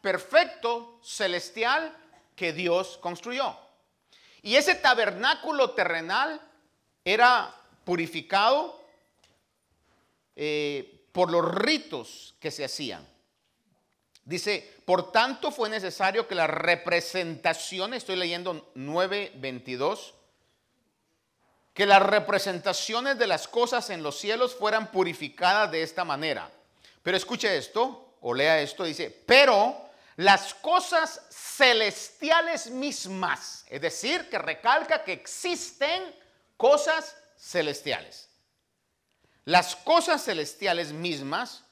perfecto, 0.00 0.98
celestial 1.02 1.96
que 2.36 2.52
Dios 2.52 2.98
construyó. 2.98 3.56
Y 4.42 4.56
ese 4.56 4.74
tabernáculo 4.74 5.70
terrenal 5.70 6.40
era 7.04 7.54
purificado 7.84 8.82
eh, 10.36 11.06
por 11.12 11.30
los 11.30 11.54
ritos 11.54 12.34
que 12.40 12.50
se 12.50 12.64
hacían. 12.64 13.06
Dice, 14.24 14.74
por 14.84 15.12
tanto 15.12 15.50
fue 15.50 15.68
necesario 15.68 16.26
que 16.26 16.34
la 16.34 16.46
representación, 16.46 17.94
estoy 17.94 18.16
leyendo 18.16 18.72
9.22, 18.74 20.12
que 21.74 21.86
las 21.86 22.00
representaciones 22.00 23.18
de 23.18 23.26
las 23.26 23.48
cosas 23.48 23.90
en 23.90 24.02
los 24.02 24.18
cielos 24.18 24.54
fueran 24.54 24.92
purificadas 24.92 25.70
de 25.72 25.82
esta 25.82 26.04
manera. 26.04 26.48
Pero 27.02 27.16
escuche 27.16 27.54
esto, 27.56 28.14
o 28.20 28.32
lea 28.32 28.60
esto, 28.60 28.84
dice, 28.84 29.10
pero 29.26 29.90
las 30.16 30.54
cosas 30.54 31.20
celestiales 31.30 32.70
mismas, 32.70 33.64
es 33.68 33.80
decir, 33.80 34.30
que 34.30 34.38
recalca 34.38 35.02
que 35.02 35.12
existen 35.12 36.14
cosas 36.56 37.16
celestiales. 37.36 38.28
Las 39.44 39.74
cosas 39.74 40.24
celestiales 40.24 40.92
mismas 40.92 41.64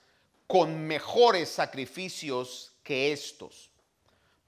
con 0.48 0.86
mejores 0.86 1.48
sacrificios 1.48 2.72
que 2.82 3.12
estos. 3.12 3.70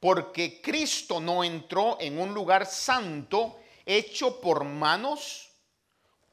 Porque 0.00 0.60
Cristo 0.60 1.20
no 1.20 1.44
entró 1.44 1.96
en 2.00 2.18
un 2.18 2.34
lugar 2.34 2.66
santo 2.66 3.60
hecho 3.86 4.40
por 4.40 4.64
manos, 4.64 5.50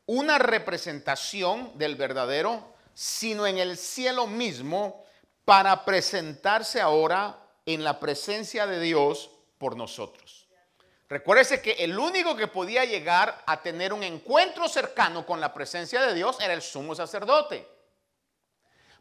una 0.06 0.38
representación 0.38 1.78
del 1.78 1.96
verdadero, 1.96 2.74
sino 2.94 3.48
en 3.48 3.58
el 3.58 3.78
cielo 3.78 4.28
mismo, 4.28 5.06
para 5.46 5.86
presentarse 5.86 6.80
ahora 6.80 7.38
en 7.66 7.84
la 7.84 8.00
presencia 8.00 8.68
de 8.68 8.80
Dios 8.80 9.30
por 9.58 9.76
nosotros. 9.76 10.48
Recuérdese 11.10 11.62
que 11.62 11.72
el 11.74 12.00
único 12.00 12.38
que 12.38 12.48
podía 12.48 12.86
llegar 12.86 13.44
a 13.46 13.62
tener 13.62 13.92
un 13.92 14.02
encuentro 14.02 14.70
cercano 14.70 15.26
con 15.26 15.42
la 15.42 15.54
presencia 15.54 16.02
de 16.02 16.14
Dios 16.14 16.40
era 16.40 16.54
el 16.54 16.62
sumo 16.62 16.96
sacerdote. 16.96 17.68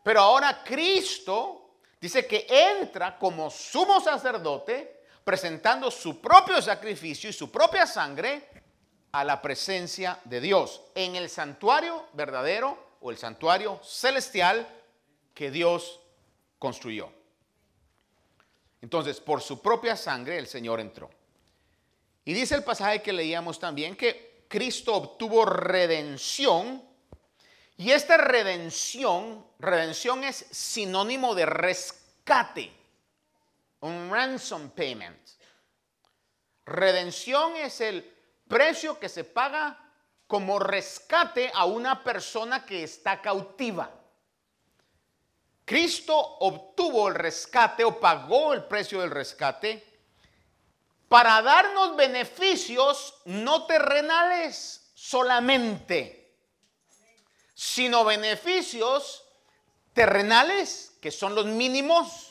Pero 0.02 0.20
ahora 0.20 0.64
Cristo 0.64 1.76
dice 2.00 2.26
que 2.26 2.46
entra 2.48 3.16
como 3.16 3.48
sumo 3.48 4.00
sacerdote 4.00 4.99
presentando 5.30 5.92
su 5.92 6.20
propio 6.20 6.60
sacrificio 6.60 7.30
y 7.30 7.32
su 7.32 7.52
propia 7.52 7.86
sangre 7.86 8.48
a 9.12 9.22
la 9.22 9.40
presencia 9.40 10.18
de 10.24 10.40
Dios 10.40 10.82
en 10.92 11.14
el 11.14 11.30
santuario 11.30 12.06
verdadero 12.14 12.96
o 13.00 13.12
el 13.12 13.16
santuario 13.16 13.78
celestial 13.84 14.66
que 15.32 15.52
Dios 15.52 16.00
construyó. 16.58 17.12
Entonces, 18.82 19.20
por 19.20 19.40
su 19.40 19.62
propia 19.62 19.94
sangre 19.94 20.36
el 20.36 20.48
Señor 20.48 20.80
entró. 20.80 21.08
Y 22.24 22.32
dice 22.32 22.56
el 22.56 22.64
pasaje 22.64 23.00
que 23.00 23.12
leíamos 23.12 23.60
también 23.60 23.94
que 23.94 24.46
Cristo 24.48 24.96
obtuvo 24.96 25.44
redención 25.44 26.82
y 27.76 27.92
esta 27.92 28.16
redención, 28.16 29.46
redención 29.60 30.24
es 30.24 30.44
sinónimo 30.50 31.36
de 31.36 31.46
rescate, 31.46 32.79
un 33.80 34.10
ransom 34.10 34.70
payment. 34.70 35.18
Redención 36.66 37.56
es 37.56 37.80
el 37.80 38.04
precio 38.46 38.98
que 38.98 39.08
se 39.08 39.24
paga 39.24 39.78
como 40.26 40.58
rescate 40.58 41.50
a 41.54 41.64
una 41.64 42.04
persona 42.04 42.64
que 42.64 42.84
está 42.84 43.20
cautiva. 43.20 43.90
Cristo 45.64 46.16
obtuvo 46.16 47.08
el 47.08 47.14
rescate 47.14 47.84
o 47.84 47.98
pagó 47.98 48.52
el 48.52 48.64
precio 48.64 49.00
del 49.00 49.10
rescate 49.10 49.86
para 51.08 51.42
darnos 51.42 51.96
beneficios 51.96 53.14
no 53.24 53.66
terrenales 53.66 54.92
solamente 54.94 56.20
sino 57.60 58.06
beneficios 58.06 59.22
terrenales, 59.92 60.96
que 61.02 61.10
son 61.10 61.34
los 61.34 61.44
mínimos, 61.44 62.29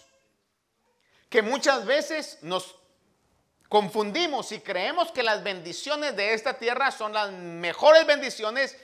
que 1.30 1.42
muchas 1.42 1.86
veces 1.86 2.39
nos 2.42 2.76
confundimos 3.70 4.52
y 4.52 4.60
creemos 4.60 5.12
que 5.12 5.24
las 5.24 5.44
bendiciones 5.44 6.15
de 6.15 6.34
esta 6.34 6.58
tierra 6.58 6.92
son 6.92 7.13
las 7.13 7.32
mejores 7.32 8.06
bendiciones. 8.06 8.78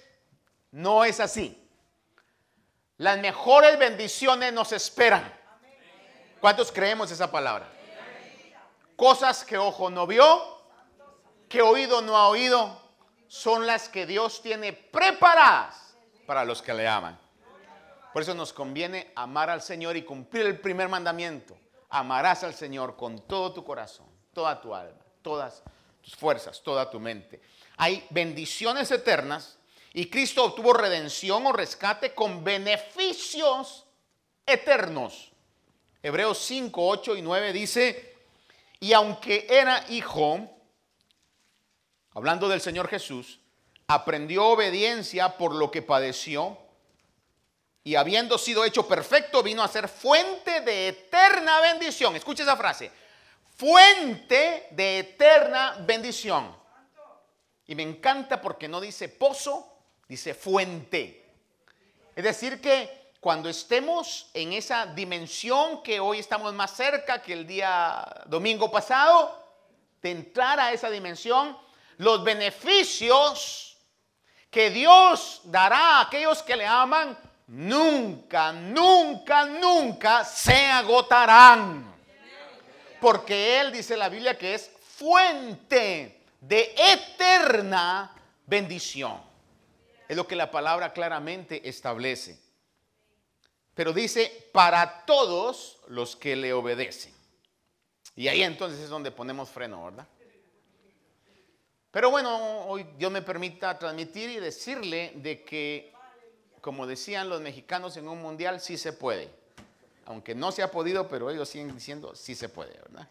No 0.72 1.04
es 1.04 1.20
así. 1.20 1.62
Las 2.98 3.18
mejores 3.20 3.78
bendiciones 3.78 4.54
nos 4.54 4.72
esperan. 4.72 5.34
¿Cuántos 6.40 6.72
creemos 6.72 7.12
esa 7.12 7.32
palabra? 7.32 7.68
Cosas 8.96 9.44
que 9.44 9.58
ojo 9.58 9.90
no 9.90 10.08
vio, 10.08 10.62
que 11.50 11.62
oído 11.62 12.02
no 12.02 12.16
ha 12.16 12.30
oído, 12.30 12.82
son 13.28 13.66
las 13.66 13.90
que 13.90 14.06
Dios 14.06 14.42
tiene 14.42 14.72
preparadas 14.72 15.98
para 16.26 16.46
los 16.46 16.62
que 16.62 16.74
le 16.74 16.88
aman. 16.88 17.20
Por 18.14 18.22
eso 18.22 18.34
nos 18.34 18.54
conviene 18.54 19.12
amar 19.16 19.50
al 19.50 19.62
Señor 19.62 19.98
y 19.98 20.04
cumplir 20.04 20.46
el 20.46 20.60
primer 20.62 20.88
mandamiento. 20.88 21.58
Amarás 21.96 22.44
al 22.44 22.54
Señor 22.54 22.98
con 22.98 23.26
todo 23.26 23.54
tu 23.54 23.64
corazón, 23.64 24.08
toda 24.34 24.60
tu 24.60 24.76
alma, 24.76 25.00
todas 25.22 25.64
tus 26.02 26.14
fuerzas, 26.14 26.62
toda 26.62 26.90
tu 26.90 27.00
mente. 27.00 27.42
Hay 27.78 28.06
bendiciones 28.10 28.92
eternas 28.92 29.58
y 29.94 30.10
Cristo 30.10 30.44
obtuvo 30.44 30.74
redención 30.74 31.48
o 31.48 31.54
rescate 31.54 32.14
con 32.14 32.44
beneficios 32.44 33.86
eternos. 34.46 35.32
Hebreos 36.04 36.38
5, 36.40 36.86
8 36.86 37.16
y 37.16 37.22
9 37.22 37.54
dice, 37.54 38.18
Y 38.82 38.92
aunque 38.92 39.48
era 39.50 39.86
hijo, 39.88 40.50
hablando 42.14 42.50
del 42.50 42.60
Señor 42.60 42.90
Jesús, 42.90 43.40
aprendió 43.88 44.48
obediencia 44.48 45.38
por 45.38 45.56
lo 45.56 45.72
que 45.72 45.82
padeció 45.82 46.58
y 47.86 47.95
habiendo 47.95 48.39
sido 48.39 48.65
hecho 48.65 48.88
perfecto, 48.88 49.43
vino 49.43 49.62
a 49.62 49.67
ser 49.67 49.88
fuente 49.88 50.62
de 50.62 50.88
eterna 50.88 51.62
bendición. 51.62 52.15
Escucha 52.15 52.41
esa 52.41 52.58
frase. 52.58 52.91
Fuente 53.56 54.69
de 54.71 55.00
eterna 55.00 55.78
bendición. 55.82 56.52
Y 57.67 57.76
me 57.76 57.84
encanta 57.84 58.41
porque 58.41 58.67
no 58.67 58.82
dice 58.82 59.08
pozo, 59.08 59.71
dice 60.08 60.34
fuente. 60.34 61.32
Es 62.15 62.24
decir, 62.24 62.60
que 62.60 63.12
cuando 63.19 63.50
estemos 63.50 64.32
en 64.34 64.54
esa 64.54 64.88
dimensión 64.88 65.84
que 65.84 66.00
hoy 66.00 66.17
estamos 66.17 66.52
más 66.56 66.76
cerca 66.76 67.21
que 67.21 67.34
el 67.34 67.45
día 67.45 68.04
domingo 68.26 68.71
pasado, 68.71 69.48
de 70.02 70.10
entrar 70.10 70.60
a 70.60 70.74
esa 70.74 70.89
dimensión, 70.89 71.56
los 71.98 72.24
beneficios 72.24 73.78
que 74.50 74.71
Dios 74.71 75.41
dará 75.43 75.98
a 75.98 76.02
aquellos 76.02 76.41
que 76.41 76.56
le 76.56 76.65
aman, 76.65 77.15
nunca, 77.48 78.52
nunca, 78.52 79.46
nunca 79.46 80.24
se 80.24 80.68
agotarán. 80.68 81.94
Porque 83.00 83.60
Él 83.60 83.72
dice 83.72 83.98
la 83.98 84.10
Biblia 84.10 84.38
que 84.38 84.56
es 84.56 84.72
fuente 84.82 86.22
de 86.42 86.76
eterna 86.78 88.14
bendición. 88.46 89.22
Es 90.08 90.16
lo 90.16 90.28
que 90.28 90.36
la 90.36 90.52
palabra 90.52 90.94
claramente 90.94 91.68
establece. 91.68 92.40
Pero 93.74 93.92
dice, 93.92 94.50
para 94.54 95.06
todos 95.06 95.80
los 95.88 96.16
que 96.16 96.36
le 96.36 96.54
obedecen. 96.54 97.14
Y 98.16 98.30
ahí 98.30 98.44
entonces 98.44 98.80
es 98.80 98.90
donde 98.90 99.12
ponemos 99.12 99.50
freno, 99.50 99.84
¿verdad? 99.84 100.08
Pero 101.92 102.10
bueno, 102.10 102.66
hoy 102.68 102.86
Dios 102.98 103.12
me 103.12 103.22
permita 103.22 103.78
transmitir 103.78 104.30
y 104.30 104.40
decirle 104.40 105.14
de 105.16 105.44
que, 105.44 105.94
como 106.65 106.88
decían 106.88 107.30
los 107.30 107.41
mexicanos 107.41 107.95
en 107.95 108.08
un 108.08 108.19
mundial, 108.19 108.60
sí 108.60 108.75
se 108.75 108.91
puede. 108.91 109.30
Aunque 110.06 110.34
no 110.34 110.51
se 110.51 110.63
ha 110.63 110.71
podido, 110.71 111.08
pero 111.08 111.30
ellos 111.30 111.47
siguen 111.47 111.71
diciendo 111.71 112.15
sí 112.15 112.34
se 112.34 112.49
puede, 112.49 112.73
¿verdad? 112.73 113.08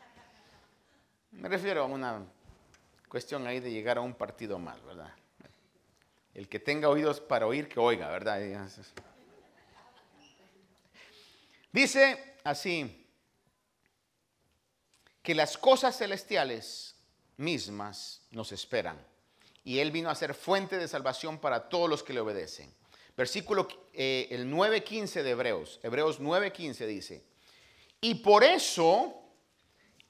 Me 1.30 1.48
refiero 1.48 1.84
a 1.84 1.86
una 1.86 2.20
cuestión 3.08 3.46
ahí 3.46 3.60
de 3.60 3.70
llegar 3.70 3.98
a 3.98 4.00
un 4.00 4.12
partido 4.12 4.58
mal, 4.58 4.80
¿verdad? 4.80 5.14
El 6.34 6.48
que 6.48 6.58
tenga 6.58 6.88
oídos 6.88 7.20
para 7.20 7.46
oír, 7.46 7.68
que 7.68 7.78
oiga, 7.78 8.08
¿verdad? 8.08 8.40
Dice 11.70 12.34
así, 12.42 13.06
que 15.22 15.32
las 15.32 15.56
cosas 15.56 15.96
celestiales 15.96 16.96
mismas 17.36 18.20
nos 18.32 18.50
esperan. 18.50 18.98
Y 19.62 19.78
Él 19.78 19.92
vino 19.92 20.10
a 20.10 20.16
ser 20.16 20.34
fuente 20.34 20.76
de 20.76 20.88
salvación 20.88 21.38
para 21.38 21.68
todos 21.68 21.88
los 21.88 22.02
que 22.02 22.14
le 22.14 22.18
obedecen. 22.18 22.74
Versículo 23.16 23.68
eh, 23.92 24.28
el 24.30 24.50
9.15 24.52 25.22
de 25.22 25.30
Hebreos. 25.30 25.80
Hebreos 25.82 26.20
9.15 26.20 26.86
dice, 26.86 27.24
y 28.00 28.16
por 28.16 28.42
eso 28.44 29.14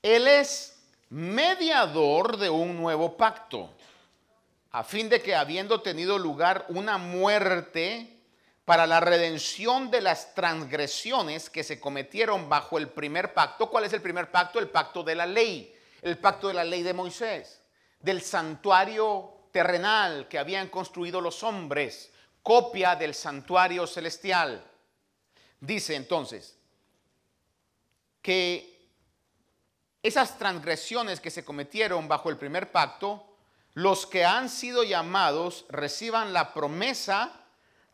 Él 0.02 0.26
es 0.26 0.82
mediador 1.10 2.38
de 2.38 2.50
un 2.50 2.76
nuevo 2.76 3.16
pacto, 3.16 3.70
a 4.70 4.82
fin 4.82 5.08
de 5.08 5.20
que 5.20 5.34
habiendo 5.34 5.80
tenido 5.82 6.18
lugar 6.18 6.64
una 6.68 6.98
muerte 6.98 8.14
para 8.64 8.86
la 8.86 9.00
redención 9.00 9.90
de 9.90 10.00
las 10.00 10.34
transgresiones 10.34 11.50
que 11.50 11.62
se 11.62 11.78
cometieron 11.78 12.48
bajo 12.48 12.78
el 12.78 12.88
primer 12.88 13.34
pacto. 13.34 13.68
¿Cuál 13.68 13.84
es 13.84 13.92
el 13.92 14.00
primer 14.00 14.30
pacto? 14.30 14.58
El 14.58 14.70
pacto 14.70 15.02
de 15.02 15.14
la 15.14 15.26
ley, 15.26 15.74
el 16.00 16.18
pacto 16.18 16.48
de 16.48 16.54
la 16.54 16.64
ley 16.64 16.82
de 16.82 16.94
Moisés, 16.94 17.60
del 18.00 18.22
santuario 18.22 19.48
terrenal 19.52 20.26
que 20.28 20.38
habían 20.38 20.68
construido 20.68 21.20
los 21.20 21.42
hombres, 21.42 22.10
copia 22.44 22.94
del 22.94 23.14
santuario 23.14 23.86
celestial. 23.88 24.62
Dice 25.58 25.96
entonces 25.96 26.56
que 28.22 28.90
esas 30.02 30.36
transgresiones 30.38 31.20
que 31.20 31.30
se 31.30 31.44
cometieron 31.44 32.06
bajo 32.06 32.28
el 32.28 32.36
primer 32.36 32.70
pacto, 32.70 33.26
los 33.72 34.06
que 34.06 34.26
han 34.26 34.50
sido 34.50 34.84
llamados 34.84 35.64
reciban 35.70 36.34
la 36.34 36.52
promesa 36.52 37.32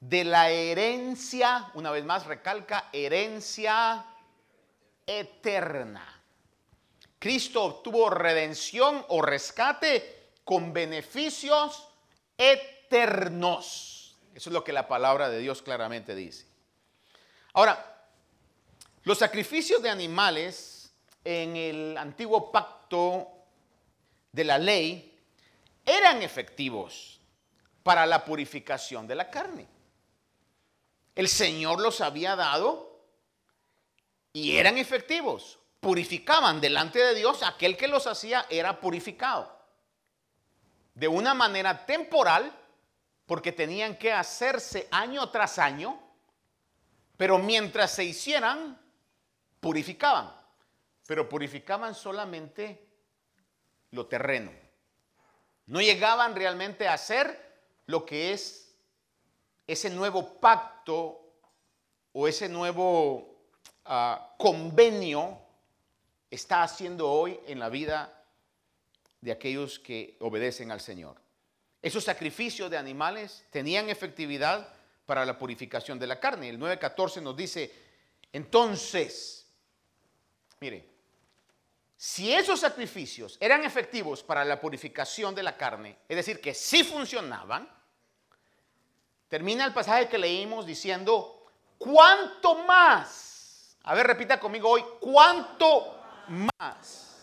de 0.00 0.24
la 0.24 0.50
herencia, 0.50 1.70
una 1.74 1.92
vez 1.92 2.04
más 2.04 2.26
recalca, 2.26 2.88
herencia 2.92 4.04
eterna. 5.06 6.22
Cristo 7.20 7.62
obtuvo 7.62 8.10
redención 8.10 9.04
o 9.08 9.22
rescate 9.22 10.32
con 10.42 10.72
beneficios 10.72 11.86
eternos. 12.36 13.99
Eso 14.34 14.50
es 14.50 14.54
lo 14.54 14.64
que 14.64 14.72
la 14.72 14.88
palabra 14.88 15.28
de 15.28 15.38
Dios 15.38 15.62
claramente 15.62 16.14
dice. 16.14 16.46
Ahora, 17.52 18.08
los 19.04 19.18
sacrificios 19.18 19.82
de 19.82 19.90
animales 19.90 20.92
en 21.24 21.56
el 21.56 21.96
antiguo 21.96 22.50
pacto 22.52 23.28
de 24.32 24.44
la 24.44 24.58
ley 24.58 25.18
eran 25.84 26.22
efectivos 26.22 27.20
para 27.82 28.06
la 28.06 28.24
purificación 28.24 29.06
de 29.06 29.14
la 29.14 29.30
carne. 29.30 29.66
El 31.14 31.28
Señor 31.28 31.80
los 31.80 32.00
había 32.00 32.36
dado 32.36 33.00
y 34.32 34.56
eran 34.56 34.78
efectivos. 34.78 35.58
Purificaban 35.80 36.60
delante 36.60 36.98
de 36.98 37.14
Dios. 37.14 37.42
Aquel 37.42 37.76
que 37.76 37.88
los 37.88 38.06
hacía 38.06 38.46
era 38.50 38.80
purificado. 38.80 39.58
De 40.94 41.08
una 41.08 41.34
manera 41.34 41.86
temporal, 41.86 42.52
porque 43.30 43.52
tenían 43.52 43.96
que 43.96 44.12
hacerse 44.12 44.88
año 44.90 45.30
tras 45.30 45.60
año. 45.60 45.96
Pero 47.16 47.38
mientras 47.38 47.92
se 47.92 48.02
hicieran, 48.02 48.76
purificaban. 49.60 50.34
Pero 51.06 51.28
purificaban 51.28 51.94
solamente 51.94 52.88
lo 53.92 54.08
terreno. 54.08 54.50
No 55.66 55.80
llegaban 55.80 56.34
realmente 56.34 56.88
a 56.88 56.94
hacer 56.94 57.60
lo 57.86 58.04
que 58.04 58.32
es 58.32 58.74
ese 59.64 59.90
nuevo 59.90 60.40
pacto 60.40 61.36
o 62.10 62.26
ese 62.26 62.48
nuevo 62.48 63.44
ah, 63.84 64.34
convenio 64.38 65.38
está 66.28 66.64
haciendo 66.64 67.08
hoy 67.08 67.38
en 67.46 67.60
la 67.60 67.68
vida 67.68 68.24
de 69.20 69.30
aquellos 69.30 69.78
que 69.78 70.16
obedecen 70.18 70.72
al 70.72 70.80
Señor. 70.80 71.29
Esos 71.82 72.04
sacrificios 72.04 72.70
de 72.70 72.76
animales 72.76 73.44
tenían 73.50 73.88
efectividad 73.88 74.72
para 75.06 75.24
la 75.24 75.38
purificación 75.38 75.98
de 75.98 76.06
la 76.06 76.20
carne. 76.20 76.48
El 76.48 76.58
9.14 76.58 77.22
nos 77.22 77.36
dice, 77.36 77.72
entonces, 78.32 79.46
mire, 80.60 80.88
si 81.96 82.32
esos 82.32 82.60
sacrificios 82.60 83.36
eran 83.40 83.64
efectivos 83.64 84.22
para 84.22 84.44
la 84.44 84.60
purificación 84.60 85.34
de 85.34 85.42
la 85.42 85.56
carne, 85.56 85.98
es 86.08 86.16
decir, 86.16 86.40
que 86.40 86.54
sí 86.54 86.84
funcionaban, 86.84 87.68
Termina 89.30 89.64
el 89.64 89.72
pasaje 89.72 90.08
que 90.08 90.18
leímos 90.18 90.66
diciendo, 90.66 91.46
¿cuánto 91.78 92.56
más? 92.64 93.76
A 93.84 93.94
ver, 93.94 94.08
repita 94.08 94.40
conmigo 94.40 94.70
hoy, 94.70 94.84
¿cuánto 95.00 95.96
más? 96.58 97.16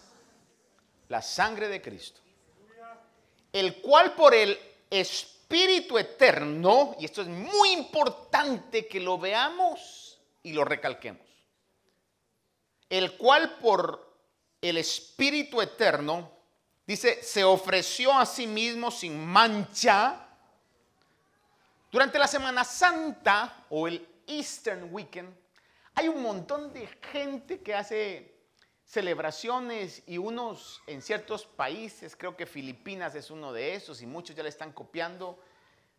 La 1.10 1.22
sangre 1.22 1.68
de 1.68 1.82
Cristo, 1.82 2.22
el 3.60 3.82
cual 3.82 4.14
por 4.14 4.36
el 4.36 4.60
Espíritu 4.90 5.98
Eterno, 5.98 6.96
y 7.00 7.06
esto 7.06 7.22
es 7.22 7.28
muy 7.28 7.72
importante 7.72 8.88
que 8.88 9.00
lo 9.00 9.18
veamos 9.18 10.20
y 10.44 10.54
lo 10.54 10.64
recalquemos, 10.64 11.26
el 12.90 13.18
cual 13.18 13.58
por 13.58 14.14
el 14.62 14.78
Espíritu 14.78 15.62
Eterno, 15.62 16.30
dice, 16.86 17.24
se 17.24 17.44
ofreció 17.44 18.14
a 18.14 18.26
sí 18.26 18.46
mismo 18.46 18.92
sin 18.92 19.26
mancha 19.26 20.28
durante 21.92 22.20
la 22.20 22.28
Semana 22.28 22.64
Santa 22.64 23.66
o 23.72 23.88
el 23.88 24.08
Eastern 24.28 24.90
Weekend, 24.92 25.34
hay 25.96 26.08
un 26.10 26.22
montón 26.22 26.72
de 26.74 26.86
gente 27.12 27.62
que 27.62 27.74
hace 27.74 28.37
celebraciones 28.88 30.02
y 30.08 30.18
unos 30.18 30.82
en 30.88 31.02
ciertos 31.02 31.46
países, 31.46 32.16
creo 32.16 32.38
que 32.38 32.46
Filipinas 32.46 33.16
es 33.16 33.30
uno 33.30 33.52
de 33.52 33.76
esos 33.76 34.02
y 34.02 34.06
muchos 34.06 34.36
ya 34.36 34.44
le 34.44 34.50
están 34.50 34.72
copiando, 34.72 35.38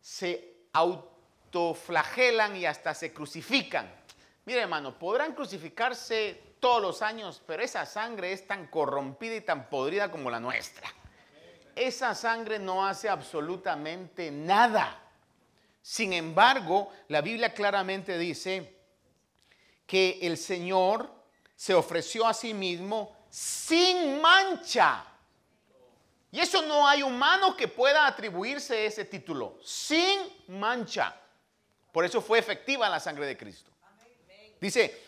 se 0.01 0.55
autoflagelan 0.72 2.57
y 2.57 2.64
hasta 2.64 2.94
se 2.94 3.12
crucifican. 3.12 3.92
Mire 4.46 4.62
hermano, 4.62 4.98
podrán 4.98 5.35
crucificarse 5.35 6.40
todos 6.61 6.81
los 6.81 7.03
años, 7.03 7.42
pero 7.46 7.62
esa 7.62 7.85
sangre 7.85 8.33
es 8.33 8.46
tan 8.46 8.68
corrompida 8.68 9.37
y 9.37 9.42
tan 9.42 9.68
podrida 9.68 10.11
como 10.11 10.31
la 10.31 10.40
nuestra. 10.40 10.88
Esa 11.77 12.14
sangre 12.14 12.59
no 12.59 12.87
hace 12.87 13.11
absolutamente 13.11 14.31
nada. 14.31 14.98
Sin 15.83 16.14
embargo, 16.14 16.90
la 17.09 17.20
Biblia 17.20 17.53
claramente 17.53 18.16
dice 18.16 18.79
que 19.87 20.18
el 20.22 20.38
Señor 20.38 21.17
se 21.59 21.75
ofreció 21.75 22.25
a 22.25 22.33
sí 22.33 22.55
mismo 22.55 23.16
sin 23.29 24.21
mancha. 24.21 25.05
Y 26.31 26.38
eso 26.38 26.62
no 26.62 26.87
hay 26.87 27.03
humano 27.03 27.57
que 27.57 27.66
pueda 27.66 28.07
atribuirse 28.07 28.87
ese 28.87 29.05
título, 29.05 29.59
sin 29.64 30.21
mancha. 30.47 31.21
Por 31.90 32.05
eso 32.05 32.21
fue 32.23 32.38
efectiva 32.38 32.88
la 32.88 33.01
sangre 33.01 33.27
de 33.27 33.37
Cristo. 33.37 33.73
Dice, 34.61 35.03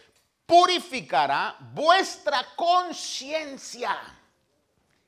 purificará 0.44 1.56
vuestra 1.72 2.44
conciencia. 2.56 3.96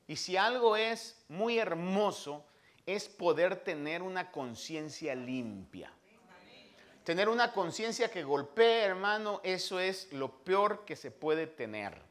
Y 0.07 0.15
si 0.15 0.37
algo 0.37 0.77
es 0.77 1.25
muy 1.27 1.59
hermoso, 1.59 2.45
es 2.85 3.09
poder 3.09 3.65
tener 3.65 4.01
una 4.01 4.31
conciencia 4.31 5.13
limpia. 5.13 5.91
Tener 7.03 7.27
una 7.27 7.51
conciencia 7.51 8.09
que 8.09 8.23
golpee, 8.23 8.83
hermano, 8.83 9.41
eso 9.43 9.79
es 9.79 10.11
lo 10.13 10.43
peor 10.43 10.85
que 10.85 10.95
se 10.95 11.11
puede 11.11 11.47
tener. 11.47 12.01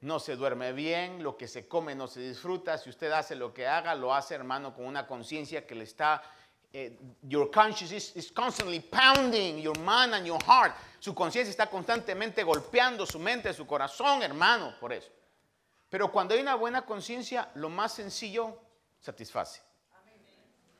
No 0.00 0.18
se 0.18 0.36
duerme 0.36 0.72
bien, 0.72 1.22
lo 1.22 1.36
que 1.36 1.48
se 1.48 1.68
come 1.68 1.94
no 1.94 2.06
se 2.08 2.20
disfruta. 2.20 2.78
Si 2.78 2.90
usted 2.90 3.10
hace 3.12 3.34
lo 3.36 3.54
que 3.54 3.66
haga, 3.66 3.94
lo 3.94 4.14
hace, 4.14 4.34
hermano, 4.34 4.74
con 4.74 4.86
una 4.86 5.06
conciencia 5.06 5.66
que 5.66 5.74
le 5.74 5.84
está 5.84 6.22
eh, 6.72 6.98
your 7.22 7.50
conscience 7.50 7.92
is, 8.14 8.30
constantly 8.30 8.80
pounding 8.80 9.58
your 9.58 9.76
mind 9.78 10.14
and 10.14 10.26
your 10.26 10.42
heart. 10.44 10.74
Su 11.00 11.14
conciencia 11.14 11.50
está 11.50 11.66
constantemente 11.70 12.42
golpeando 12.42 13.06
su 13.06 13.18
mente, 13.18 13.52
su 13.54 13.66
corazón, 13.66 14.22
hermano, 14.22 14.74
por 14.78 14.92
eso. 14.92 15.10
Pero 15.88 16.12
cuando 16.12 16.34
hay 16.34 16.40
una 16.40 16.56
buena 16.56 16.82
conciencia, 16.82 17.50
lo 17.54 17.70
más 17.70 17.94
sencillo 17.94 18.58
satisface. 19.00 19.62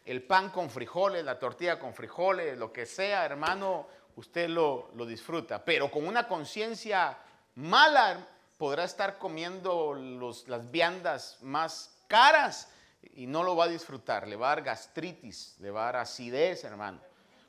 El 0.08 0.22
pan 0.22 0.48
con 0.48 0.70
frijoles, 0.70 1.22
la 1.22 1.38
tortilla 1.38 1.78
con 1.78 1.92
frijoles, 1.92 2.56
lo 2.56 2.72
que 2.72 2.86
sea, 2.86 3.26
hermano, 3.26 3.86
usted 4.16 4.48
lo, 4.48 4.90
lo 4.94 5.04
disfruta. 5.04 5.62
Pero 5.62 5.90
con 5.90 6.06
una 6.06 6.26
conciencia 6.26 7.18
mala, 7.56 8.26
podrá 8.56 8.84
estar 8.84 9.18
comiendo 9.18 9.92
los, 9.92 10.48
las 10.48 10.70
viandas 10.70 11.36
más 11.42 11.94
caras 12.06 12.70
y 13.02 13.26
no 13.26 13.42
lo 13.42 13.54
va 13.54 13.64
a 13.64 13.68
disfrutar. 13.68 14.26
Le 14.26 14.36
va 14.36 14.46
a 14.46 14.56
dar 14.56 14.64
gastritis, 14.64 15.56
le 15.60 15.70
va 15.70 15.82
a 15.82 15.92
dar 15.92 15.96
acidez, 15.96 16.64
hermano. 16.64 17.00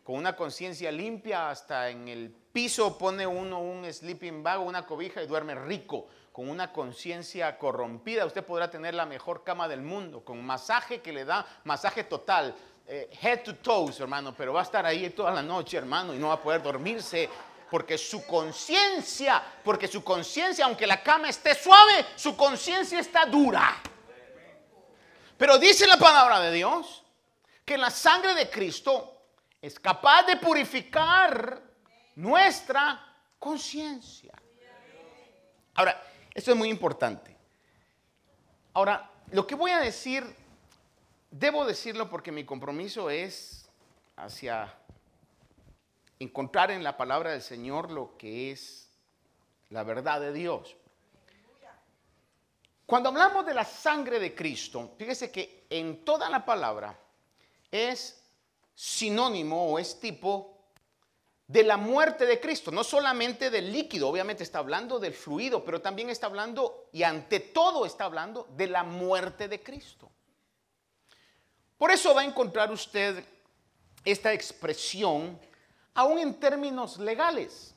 Con 0.04 0.16
una 0.16 0.36
conciencia 0.36 0.92
limpia, 0.92 1.50
hasta 1.50 1.90
en 1.90 2.10
el 2.10 2.30
piso 2.30 2.98
pone 2.98 3.26
uno 3.26 3.62
un 3.62 3.86
sleeping 3.90 4.44
bag, 4.44 4.60
una 4.60 4.86
cobija 4.86 5.24
y 5.24 5.28
duerme 5.28 5.56
rico. 5.56 6.08
Con 6.32 6.50
una 6.50 6.72
conciencia 6.72 7.58
corrompida, 7.58 8.26
usted 8.26 8.46
podrá 8.46 8.70
tener 8.70 8.94
la 8.94 9.06
mejor 9.06 9.44
cama 9.44 9.68
del 9.68 9.82
mundo, 9.82 10.24
con 10.24 10.44
masaje 10.46 11.02
que 11.02 11.12
le 11.12 11.26
da, 11.26 11.46
masaje 11.64 12.04
total, 12.04 12.56
eh, 12.88 13.10
head 13.22 13.44
to 13.44 13.56
toes, 13.56 14.00
hermano, 14.00 14.34
pero 14.36 14.54
va 14.54 14.62
a 14.62 14.64
estar 14.64 14.86
ahí 14.86 15.10
toda 15.10 15.32
la 15.32 15.42
noche, 15.42 15.78
hermano, 15.78 16.14
y 16.14 16.18
no 16.18 16.30
va 16.30 16.36
a 16.36 16.42
poder 16.42 16.62
dormirse 16.62 17.30
porque 17.70 17.98
su 17.98 18.26
conciencia, 18.26 19.44
porque 19.64 19.88
su 19.88 20.04
conciencia, 20.04 20.66
aunque 20.66 20.88
la 20.88 21.04
cama 21.04 21.30
esté 21.30 21.54
suave, 21.54 22.06
su 22.16 22.36
conciencia 22.36 23.00
está 23.00 23.26
dura. 23.26 23.78
Pero 25.38 25.58
dice 25.58 25.88
la 25.88 25.98
palabra 25.98 26.40
de 26.40 26.52
Dios 26.52 27.04
que 27.64 27.78
la 27.78 27.90
sangre 27.90 28.34
de 28.34 28.50
Cristo 28.50 29.22
es 29.62 29.80
capaz 29.80 30.24
de 30.24 30.38
purificar 30.38 31.62
nuestra 32.16 33.00
conciencia. 33.38 34.34
Ahora, 35.76 36.02
esto 36.40 36.52
es 36.52 36.58
muy 36.58 36.70
importante. 36.70 37.36
Ahora, 38.74 39.12
lo 39.32 39.46
que 39.46 39.56
voy 39.56 39.72
a 39.72 39.80
decir, 39.80 40.24
debo 41.30 41.66
decirlo 41.66 42.10
porque 42.10 42.32
mi 42.32 42.46
compromiso 42.46 43.10
es 43.10 43.70
hacia 44.16 44.74
encontrar 46.18 46.72
en 46.72 46.82
la 46.82 46.96
palabra 46.96 47.32
del 47.32 47.42
Señor 47.42 47.92
lo 47.92 48.16
que 48.18 48.52
es 48.52 48.90
la 49.70 49.84
verdad 49.84 50.22
de 50.22 50.32
Dios. 50.32 50.78
Cuando 52.86 53.10
hablamos 53.10 53.46
de 53.46 53.54
la 53.54 53.66
sangre 53.66 54.18
de 54.18 54.34
Cristo, 54.34 54.94
fíjese 54.98 55.32
que 55.32 55.66
en 55.70 56.06
toda 56.06 56.30
la 56.30 56.46
palabra 56.46 56.98
es 57.70 58.24
sinónimo 58.74 59.74
o 59.74 59.78
es 59.78 60.00
tipo 60.00 60.59
de 61.50 61.64
la 61.64 61.78
muerte 61.78 62.28
de 62.28 62.40
Cristo, 62.40 62.70
no 62.70 62.84
solamente 62.84 63.50
del 63.50 63.74
líquido, 63.74 64.08
obviamente 64.08 64.44
está 64.44 64.60
hablando 64.60 65.00
del 65.00 65.16
fluido, 65.16 65.66
pero 65.66 65.82
también 65.82 66.12
está 66.12 66.28
hablando 66.28 66.90
y 66.94 67.02
ante 67.02 67.40
todo 67.40 67.88
está 67.88 68.06
hablando 68.06 68.48
de 68.56 68.68
la 68.68 68.84
muerte 68.84 69.48
de 69.48 69.64
Cristo. 69.64 70.12
Por 71.76 71.90
eso 71.90 72.14
va 72.14 72.22
a 72.22 72.26
encontrar 72.26 72.72
usted 72.72 73.26
esta 74.06 74.32
expresión 74.32 75.40
aún 75.96 76.20
en 76.20 76.40
términos 76.40 77.00
legales. 77.00 77.74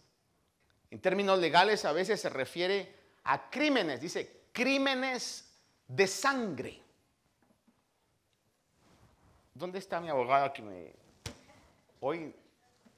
En 0.90 1.00
términos 1.00 1.38
legales 1.38 1.86
a 1.86 1.92
veces 1.92 2.20
se 2.20 2.28
refiere 2.28 2.94
a 3.24 3.48
crímenes, 3.48 4.02
dice 4.02 4.48
crímenes 4.52 5.50
de 5.88 6.06
sangre. 6.06 6.82
¿Dónde 9.54 9.78
está 9.78 9.98
mi 9.98 10.10
abogado 10.10 10.52
que 10.52 10.60
me... 10.60 10.92
Hoy 12.00 12.34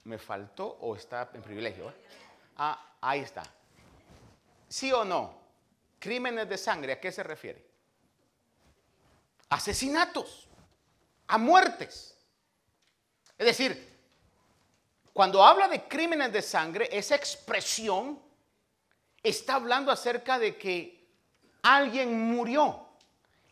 me 0.05 0.19
faltó 0.19 0.79
o 0.81 0.95
está 0.97 1.31
en 1.35 1.43
privilegio? 1.43 1.93
Ah, 2.57 2.97
ahí 3.01 3.21
está. 3.21 3.43
¿Sí 4.69 4.93
o 4.93 5.05
no? 5.05 5.35
Crímenes 5.99 6.49
de 6.49 6.59
sangre, 6.59 6.93
¿a 6.93 7.01
qué 7.01 7.11
se 7.11 7.23
refiere? 7.23 7.65
Asesinatos, 9.49 10.49
a 11.27 11.39
muertes. 11.39 12.17
Es 13.39 13.47
decir, 13.47 13.95
cuando 15.13 15.45
habla 15.45 15.69
de 15.69 15.85
crímenes 15.85 16.33
de 16.33 16.43
sangre, 16.43 16.89
esa 16.91 17.15
expresión 17.15 18.21
está 19.23 19.55
hablando 19.55 19.91
acerca 19.91 20.39
de 20.39 20.57
que 20.57 21.09
alguien 21.63 22.21
murió. 22.21 22.89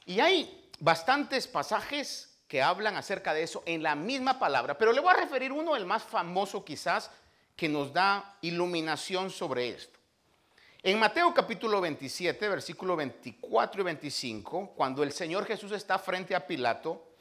Y 0.04 0.20
hay 0.20 0.70
bastantes 0.80 1.46
pasajes 1.46 2.31
que 2.52 2.60
hablan 2.60 2.98
acerca 2.98 3.32
de 3.32 3.44
eso 3.44 3.62
en 3.64 3.82
la 3.82 3.94
misma 3.94 4.38
palabra, 4.38 4.76
pero 4.76 4.92
le 4.92 5.00
voy 5.00 5.08
a 5.08 5.16
referir 5.16 5.50
uno, 5.50 5.74
el 5.74 5.86
más 5.86 6.02
famoso 6.02 6.62
quizás, 6.62 7.10
que 7.56 7.66
nos 7.66 7.94
da 7.94 8.36
iluminación 8.42 9.30
sobre 9.30 9.70
esto. 9.70 9.98
En 10.82 10.98
Mateo 10.98 11.32
capítulo 11.32 11.80
27, 11.80 12.46
versículo 12.50 12.94
24 12.94 13.80
y 13.80 13.84
25, 13.84 14.72
cuando 14.76 15.02
el 15.02 15.12
Señor 15.12 15.46
Jesús 15.46 15.72
está 15.72 15.98
frente 15.98 16.34
a 16.34 16.46
Pilato, 16.46 17.14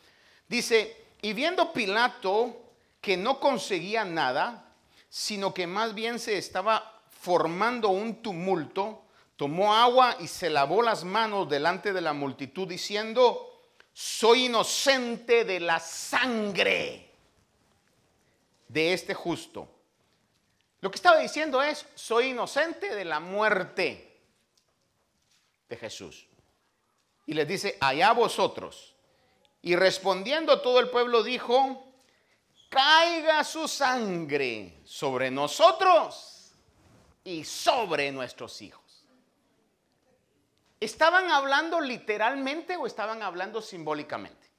dice, 0.50 0.98
y 1.22 1.32
viendo 1.32 1.72
Pilato 1.72 2.64
que 3.00 3.16
no 3.16 3.40
conseguía 3.40 4.04
nada, 4.04 4.74
sino 5.08 5.54
que 5.54 5.66
más 5.66 5.94
bien 5.94 6.20
se 6.20 6.38
estaba 6.38 7.00
formando 7.10 7.88
un 7.88 8.22
tumulto, 8.22 9.04
tomó 9.38 9.74
agua 9.74 10.18
y 10.20 10.28
se 10.28 10.50
lavó 10.50 10.82
las 10.82 11.06
manos 11.06 11.48
delante 11.48 11.94
de 11.94 12.02
la 12.02 12.12
multitud 12.12 12.68
diciendo, 12.68 13.51
soy 13.94 14.46
inocente 14.46 15.46
de 15.46 15.60
la 15.60 15.80
sangre 15.80 17.10
de 18.68 18.94
este 18.94 19.14
justo. 19.14 19.68
Lo 20.80 20.90
que 20.90 20.96
estaba 20.96 21.20
diciendo 21.20 21.62
es, 21.62 21.86
soy 21.96 22.30
inocente 22.30 22.96
de 22.96 23.06
la 23.06 23.20
muerte 23.20 24.20
de 25.70 25.78
Jesús. 25.78 26.28
Y 27.26 27.34
les 27.34 27.48
dice, 27.48 27.78
allá 27.80 28.14
vosotros. 28.14 28.96
Y 29.62 29.76
respondiendo 29.76 30.62
todo 30.62 30.80
el 30.80 30.90
pueblo 30.90 31.22
dijo, 31.22 31.94
caiga 32.70 33.44
su 33.44 33.68
sangre 33.68 34.80
sobre 34.86 35.30
nosotros 35.30 36.54
y 37.24 37.44
sobre 37.44 38.12
nuestros 38.12 38.62
hijos. 38.62 38.81
¿Estaban 40.82 41.30
hablando 41.30 41.80
literalmente 41.80 42.76
o 42.76 42.88
estaban 42.88 43.22
hablando 43.22 43.62
simbólicamente? 43.62 44.50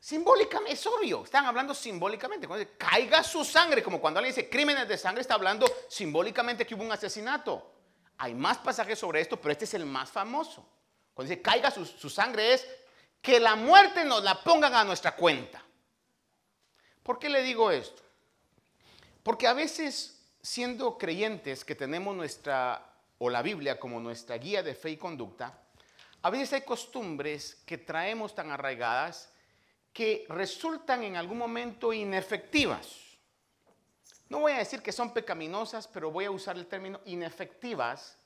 Simbólicamente, 0.00 0.72
es 0.72 0.86
obvio, 0.86 1.22
están 1.24 1.44
hablando 1.44 1.74
simbólicamente. 1.74 2.46
Cuando 2.46 2.64
dice, 2.64 2.78
caiga 2.78 3.22
su 3.22 3.44
sangre, 3.44 3.82
como 3.82 4.00
cuando 4.00 4.20
alguien 4.20 4.34
dice 4.34 4.48
crímenes 4.48 4.88
de 4.88 4.96
sangre, 4.96 5.20
está 5.20 5.34
hablando 5.34 5.66
simbólicamente 5.90 6.66
que 6.66 6.74
hubo 6.74 6.82
un 6.82 6.92
asesinato. 6.92 7.72
Hay 8.16 8.34
más 8.34 8.56
pasajes 8.56 8.98
sobre 8.98 9.20
esto, 9.20 9.38
pero 9.38 9.52
este 9.52 9.66
es 9.66 9.74
el 9.74 9.84
más 9.84 10.10
famoso. 10.10 10.66
Cuando 11.12 11.28
dice 11.28 11.42
caiga 11.42 11.70
su, 11.70 11.84
su 11.84 12.08
sangre 12.08 12.54
es 12.54 12.66
que 13.20 13.38
la 13.38 13.54
muerte 13.54 14.02
nos 14.06 14.24
la 14.24 14.42
pongan 14.42 14.72
a 14.72 14.84
nuestra 14.84 15.14
cuenta. 15.14 15.62
¿Por 17.02 17.18
qué 17.18 17.28
le 17.28 17.42
digo 17.42 17.70
esto? 17.70 18.02
Porque 19.22 19.46
a 19.46 19.52
veces, 19.52 20.22
siendo 20.40 20.96
creyentes 20.96 21.66
que 21.66 21.74
tenemos 21.74 22.16
nuestra 22.16 22.93
o 23.18 23.30
la 23.30 23.42
Biblia 23.42 23.78
como 23.78 24.00
nuestra 24.00 24.36
guía 24.38 24.62
de 24.62 24.74
fe 24.74 24.90
y 24.90 24.96
conducta, 24.96 25.58
a 26.22 26.30
veces 26.30 26.54
hay 26.54 26.62
costumbres 26.62 27.62
que 27.66 27.78
traemos 27.78 28.34
tan 28.34 28.50
arraigadas 28.50 29.30
que 29.92 30.26
resultan 30.28 31.04
en 31.04 31.16
algún 31.16 31.38
momento 31.38 31.92
inefectivas. 31.92 32.98
No 34.28 34.40
voy 34.40 34.52
a 34.52 34.58
decir 34.58 34.82
que 34.82 34.90
son 34.90 35.12
pecaminosas, 35.12 35.86
pero 35.86 36.10
voy 36.10 36.24
a 36.24 36.30
usar 36.30 36.56
el 36.56 36.66
término 36.66 37.00
inefectivas 37.04 38.16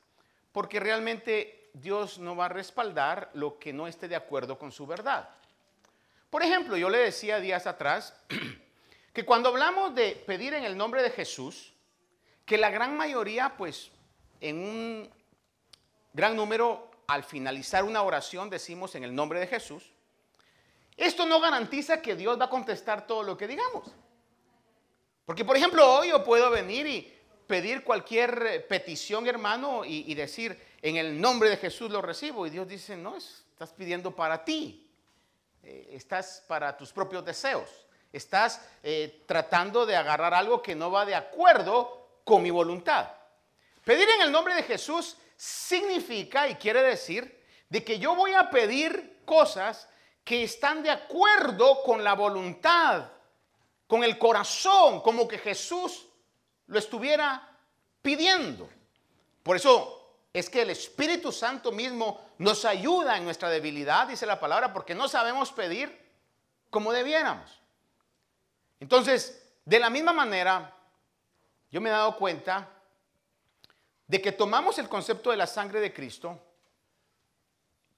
porque 0.52 0.80
realmente 0.80 1.70
Dios 1.74 2.18
no 2.18 2.34
va 2.36 2.46
a 2.46 2.48
respaldar 2.48 3.30
lo 3.34 3.58
que 3.58 3.72
no 3.72 3.86
esté 3.86 4.08
de 4.08 4.16
acuerdo 4.16 4.58
con 4.58 4.72
su 4.72 4.86
verdad. 4.86 5.28
Por 6.30 6.42
ejemplo, 6.42 6.76
yo 6.76 6.90
le 6.90 6.98
decía 6.98 7.40
días 7.40 7.66
atrás 7.66 8.14
que 9.12 9.24
cuando 9.24 9.48
hablamos 9.48 9.94
de 9.94 10.12
pedir 10.26 10.54
en 10.54 10.64
el 10.64 10.76
nombre 10.76 11.02
de 11.02 11.10
Jesús, 11.10 11.72
que 12.44 12.58
la 12.58 12.70
gran 12.70 12.96
mayoría 12.96 13.56
pues 13.56 13.90
en 14.40 14.58
un 14.58 15.10
gran 16.12 16.36
número, 16.36 16.90
al 17.06 17.24
finalizar 17.24 17.84
una 17.84 18.02
oración, 18.02 18.50
decimos 18.50 18.94
en 18.94 19.04
el 19.04 19.14
nombre 19.14 19.40
de 19.40 19.46
Jesús. 19.46 19.92
Esto 20.96 21.26
no 21.26 21.40
garantiza 21.40 22.02
que 22.02 22.16
Dios 22.16 22.38
va 22.38 22.46
a 22.46 22.50
contestar 22.50 23.06
todo 23.06 23.22
lo 23.22 23.36
que 23.36 23.46
digamos. 23.46 23.88
Porque, 25.24 25.44
por 25.44 25.56
ejemplo, 25.56 25.86
hoy 25.94 26.08
yo 26.08 26.24
puedo 26.24 26.50
venir 26.50 26.86
y 26.86 27.14
pedir 27.46 27.84
cualquier 27.84 28.46
eh, 28.46 28.60
petición, 28.60 29.26
hermano, 29.26 29.84
y, 29.84 30.12
decir, 30.14 30.60
en 30.82 30.96
el 30.96 31.20
nombre 31.20 31.50
de 31.50 31.56
Jesús 31.56 31.90
lo 31.90 32.02
recibo. 32.02 32.46
Y 32.46 32.50
Dios 32.50 32.66
dice, 32.66 32.96
no, 32.96 33.16
estás 33.16 33.72
pidiendo 33.72 34.14
para 34.14 34.44
ti. 34.44 34.90
Eh, 35.62 35.90
estás 35.92 36.44
para 36.46 36.76
tus 36.76 36.92
propios 36.92 37.24
deseos. 37.24 37.68
Estás 38.12 38.66
eh, 38.82 39.22
tratando 39.26 39.86
de 39.86 39.96
agarrar 39.96 40.34
algo 40.34 40.62
que 40.62 40.74
no 40.74 40.90
va 40.90 41.04
de 41.04 41.14
acuerdo 41.14 42.20
con 42.24 42.42
mi 42.42 42.50
voluntad. 42.50 43.08
Pedir 43.88 44.06
en 44.10 44.20
el 44.20 44.30
nombre 44.30 44.54
de 44.54 44.64
Jesús 44.64 45.16
significa 45.34 46.46
y 46.46 46.56
quiere 46.56 46.82
decir 46.82 47.42
de 47.70 47.82
que 47.82 47.98
yo 47.98 48.14
voy 48.14 48.34
a 48.34 48.50
pedir 48.50 49.22
cosas 49.24 49.88
que 50.22 50.42
están 50.42 50.82
de 50.82 50.90
acuerdo 50.90 51.82
con 51.82 52.04
la 52.04 52.12
voluntad, 52.12 53.10
con 53.86 54.04
el 54.04 54.18
corazón, 54.18 55.00
como 55.00 55.26
que 55.26 55.38
Jesús 55.38 56.06
lo 56.66 56.78
estuviera 56.78 57.58
pidiendo. 58.02 58.68
Por 59.42 59.56
eso 59.56 60.18
es 60.34 60.50
que 60.50 60.60
el 60.60 60.68
Espíritu 60.68 61.32
Santo 61.32 61.72
mismo 61.72 62.32
nos 62.36 62.66
ayuda 62.66 63.16
en 63.16 63.24
nuestra 63.24 63.48
debilidad, 63.48 64.06
dice 64.06 64.26
la 64.26 64.38
palabra, 64.38 64.70
porque 64.70 64.94
no 64.94 65.08
sabemos 65.08 65.50
pedir 65.50 65.98
como 66.68 66.92
debiéramos. 66.92 67.58
Entonces, 68.80 69.50
de 69.64 69.80
la 69.80 69.88
misma 69.88 70.12
manera, 70.12 70.76
yo 71.70 71.80
me 71.80 71.88
he 71.88 71.92
dado 71.92 72.18
cuenta 72.18 72.74
de 74.08 74.20
que 74.20 74.32
tomamos 74.32 74.78
el 74.78 74.88
concepto 74.88 75.30
de 75.30 75.36
la 75.36 75.46
sangre 75.46 75.80
de 75.80 75.92
Cristo 75.92 76.40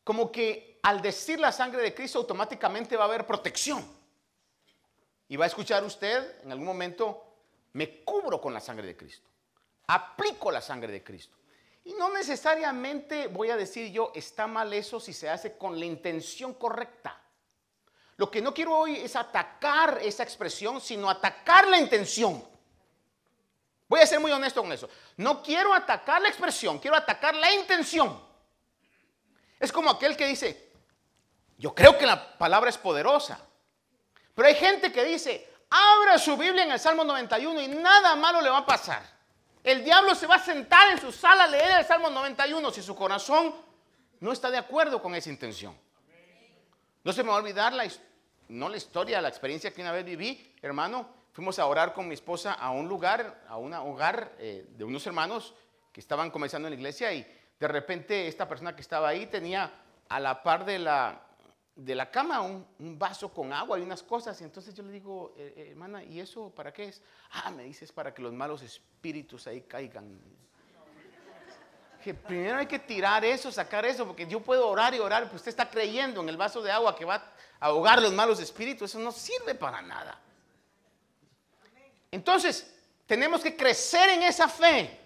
como 0.05 0.33
que 0.33 0.81
al 0.83 1.01
decir 1.01 1.39
la 1.39 1.53
sangre 1.53 1.83
de 1.83 1.95
Cristo 1.95 2.19
automáticamente 2.19 2.97
va 2.97 3.05
a 3.05 3.07
haber 3.07 3.27
protección. 3.27 3.87
Y 5.29 5.37
va 5.37 5.45
a 5.45 5.49
escuchar 5.49 5.85
usted 5.85 6.43
en 6.43 6.51
algún 6.51 6.67
momento, 6.67 7.23
me 7.75 8.03
cubro 8.03 8.41
con 8.41 8.53
la 8.53 8.61
sangre 8.61 8.87
de 8.87 8.97
Cristo. 8.97 9.29
Aplico 9.87 10.51
la 10.51 10.61
sangre 10.61 10.93
de 10.93 11.05
Cristo. 11.05 11.37
Y 11.85 11.93
no 11.93 12.13
necesariamente 12.13 13.29
voy 13.29 13.51
a 13.51 13.57
decir 13.57 13.93
yo, 13.93 14.11
está 14.15 14.49
mal 14.49 14.73
eso 14.73 14.99
si 14.99 15.13
se 15.13 15.29
hace 15.29 15.57
con 15.57 15.79
la 15.79 15.87
intención 15.87 16.55
correcta. 16.55 17.23
Lo 18.17 18.31
que 18.31 18.43
no 18.43 18.53
quiero 18.53 18.77
hoy 18.77 18.97
es 18.97 19.15
atacar 19.15 20.01
esa 20.03 20.25
expresión, 20.25 20.81
sino 20.81 21.09
atacar 21.09 21.69
la 21.69 21.79
intención. 21.79 22.45
Voy 23.91 23.99
a 23.99 24.07
ser 24.07 24.21
muy 24.21 24.31
honesto 24.31 24.63
con 24.63 24.71
eso. 24.71 24.89
No 25.17 25.43
quiero 25.43 25.75
atacar 25.75 26.23
la 26.23 26.29
expresión, 26.29 26.79
quiero 26.79 26.97
atacar 26.97 27.35
la 27.35 27.53
intención. 27.53 28.23
Es 29.59 29.73
como 29.73 29.91
aquel 29.91 30.17
que 30.17 30.29
dice, 30.29 30.71
yo 31.59 31.75
creo 31.75 31.99
que 31.99 32.07
la 32.07 32.39
palabra 32.39 32.71
es 32.71 32.79
poderosa. 32.79 33.45
Pero 34.33 34.47
hay 34.47 34.55
gente 34.55 34.93
que 34.93 35.05
dice, 35.05 35.53
abra 35.69 36.19
su 36.19 36.37
Biblia 36.37 36.63
en 36.63 36.71
el 36.71 36.79
Salmo 36.79 37.03
91 37.03 37.63
y 37.63 37.67
nada 37.67 38.15
malo 38.15 38.41
le 38.41 38.49
va 38.49 38.59
a 38.59 38.65
pasar. 38.65 39.03
El 39.65 39.83
diablo 39.83 40.15
se 40.15 40.29
va 40.29 40.37
a 40.37 40.45
sentar 40.45 40.93
en 40.93 41.01
su 41.01 41.11
sala 41.11 41.43
a 41.43 41.49
leer 41.49 41.81
el 41.81 41.85
Salmo 41.85 42.11
91 42.11 42.71
si 42.71 42.85
su 42.85 42.95
corazón 42.95 43.53
no 44.21 44.31
está 44.31 44.53
de 44.53 44.59
acuerdo 44.59 45.03
con 45.03 45.17
esa 45.17 45.31
intención. 45.31 45.77
No 47.03 47.13
se 47.13 47.25
me 47.25 47.31
va 47.31 47.35
a 47.35 47.39
olvidar 47.39 47.73
la, 47.73 47.91
no 48.51 48.69
la 48.69 48.77
historia, 48.77 49.21
la 49.21 49.31
experiencia 49.31 49.75
que 49.75 49.83
una 49.83 49.91
vez 49.91 50.05
viví, 50.05 50.55
hermano. 50.63 51.20
Fuimos 51.41 51.59
a 51.59 51.65
orar 51.65 51.95
con 51.95 52.07
mi 52.07 52.13
esposa 52.13 52.53
a 52.53 52.71
un 52.71 52.87
lugar, 52.87 53.47
a 53.49 53.57
un 53.57 53.73
hogar 53.73 54.35
eh, 54.39 54.67
de 54.77 54.85
unos 54.85 55.07
hermanos 55.07 55.55
que 55.91 55.99
estaban 55.99 56.31
comenzando 56.31 56.69
en 56.69 56.75
la 56.75 56.77
iglesia 56.79 57.15
y 57.15 57.27
de 57.59 57.67
repente 57.67 58.29
esta 58.29 58.47
persona 58.47 58.77
que 58.77 58.83
estaba 58.83 59.09
ahí 59.09 59.25
tenía 59.25 59.73
a 60.11 60.21
la 60.21 60.43
par 60.43 60.67
de 60.67 60.79
la, 60.79 61.19
de 61.75 61.95
la 61.95 62.11
cama 62.11 62.43
un, 62.43 62.99
vaso 62.99 63.33
con 63.33 63.55
agua 63.55 63.79
y 63.79 63.83
unas 63.83 64.03
cosas. 64.03 64.39
Y 64.43 64.45
entonces 64.45 64.75
yo 64.75 64.83
le 64.83 64.93
digo, 64.93 65.33
eh, 65.35 65.55
eh, 65.57 65.69
hermana, 65.71 66.05
¿y 66.05 66.21
eso 66.21 66.51
para 66.51 66.75
qué 66.75 66.89
es? 66.89 67.03
Ah, 67.33 67.51
me 67.51 67.63
dice, 67.63 67.87
es 67.87 67.93
para 67.93 68.13
que 68.13 68.21
los 68.21 68.35
malos 68.35 68.61
espíritus 68.61 69.47
ahí 69.47 69.63
caigan. 69.63 70.21
Que 72.05 72.13
primero 72.13 72.59
hay 72.59 72.67
que 72.67 72.81
tirar 72.81 73.25
eso, 73.25 73.51
sacar 73.51 73.87
eso, 73.87 74.07
porque 74.07 74.27
yo 74.27 74.41
puedo 74.41 74.69
orar 74.69 74.95
y 74.95 74.99
orar, 74.99 75.23
pero 75.25 75.37
usted 75.37 75.49
está 75.49 75.71
creyendo 75.71 76.21
en 76.21 76.29
el 76.29 76.37
vaso 76.37 76.61
de 76.61 76.71
agua 76.71 76.95
que 76.95 77.07
va 77.07 77.15
a 77.15 77.25
ahogar 77.61 78.03
los 78.03 78.13
malos 78.13 78.41
espíritus. 78.41 78.91
Eso 78.91 78.99
no 78.99 79.11
sirve 79.11 79.55
para 79.55 79.81
nada. 79.81 80.21
Entonces, 82.11 82.73
tenemos 83.07 83.43
que 83.43 83.57
crecer 83.57 84.11
en 84.11 84.23
esa 84.23 84.49
fe. 84.49 84.99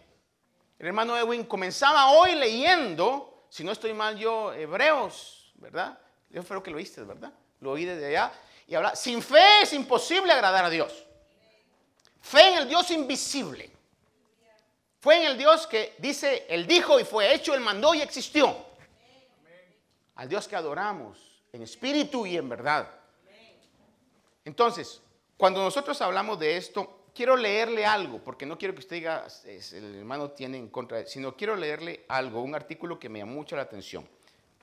El 0.79 0.87
hermano 0.87 1.17
Edwin 1.17 1.45
comenzaba 1.45 2.11
hoy 2.11 2.35
leyendo, 2.35 3.47
si 3.49 3.64
no 3.64 3.73
estoy 3.73 3.93
mal 3.93 4.17
yo, 4.17 4.53
Hebreos, 4.53 5.53
¿verdad? 5.55 5.99
Yo 6.31 6.43
creo 6.43 6.62
que 6.62 6.71
lo 6.71 6.79
oíste, 6.79 7.03
¿verdad? 7.03 7.33
Lo 7.61 7.73
oí 7.73 7.85
desde 7.85 8.07
allá. 8.07 8.33
Y 8.67 8.75
habla, 8.75 8.97
sin 8.97 9.23
fe 9.23 9.62
es 9.62 9.73
imposible 9.73 10.33
agradar 10.33 10.64
a 10.64 10.71
Dios. 10.71 11.05
Fe 12.21 12.49
en 12.49 12.59
el 12.59 12.69
Dios 12.69 12.90
invisible. 12.90 13.71
Fue 15.01 15.17
en 15.17 15.27
el 15.31 15.38
Dios 15.38 15.67
que 15.67 15.95
dice, 15.99 16.47
Él 16.49 16.67
dijo 16.67 16.99
y 16.99 17.05
fue 17.05 17.35
hecho, 17.35 17.55
Él 17.55 17.61
mandó 17.61 17.95
y 17.95 18.01
existió. 18.01 18.57
Al 20.14 20.29
Dios 20.29 20.49
que 20.49 20.57
adoramos 20.57 21.19
en 21.53 21.62
espíritu 21.62 22.25
y 22.25 22.37
en 22.37 22.49
verdad. 22.49 22.88
Entonces, 24.45 25.03
cuando 25.37 25.62
nosotros 25.62 26.01
hablamos 26.01 26.38
de 26.38 26.57
esto, 26.57 27.05
quiero 27.14 27.37
leerle 27.37 27.87
algo, 27.87 28.18
porque 28.18 28.47
no 28.47 28.59
quiero 28.59 28.75
que 28.75 28.81
usted 28.81 28.97
diga, 28.97 29.27
el 29.73 29.97
hermano 29.97 30.31
tiene 30.31 30.59
en 30.59 30.68
contra, 30.68 31.07
sino 31.07 31.37
quiero 31.37 31.57
leerle 31.57 32.05
algo, 32.09 32.42
un 32.42 32.55
artículo 32.55 32.99
que 32.99 33.09
me 33.09 33.20
llamó 33.20 33.35
mucho 33.35 33.57
la 33.57 33.62
atención. 33.62 34.07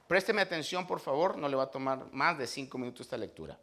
Présteme 0.07 0.41
atención, 0.41 0.85
por 0.85 0.99
favor, 0.99 1.37
no 1.37 1.47
le 1.47 1.55
va 1.55 1.63
a 1.63 1.71
tomar 1.71 2.11
más 2.11 2.37
de 2.37 2.45
cinco 2.45 2.77
minutos 2.77 3.01
esta 3.01 3.17
lectura. 3.17 3.57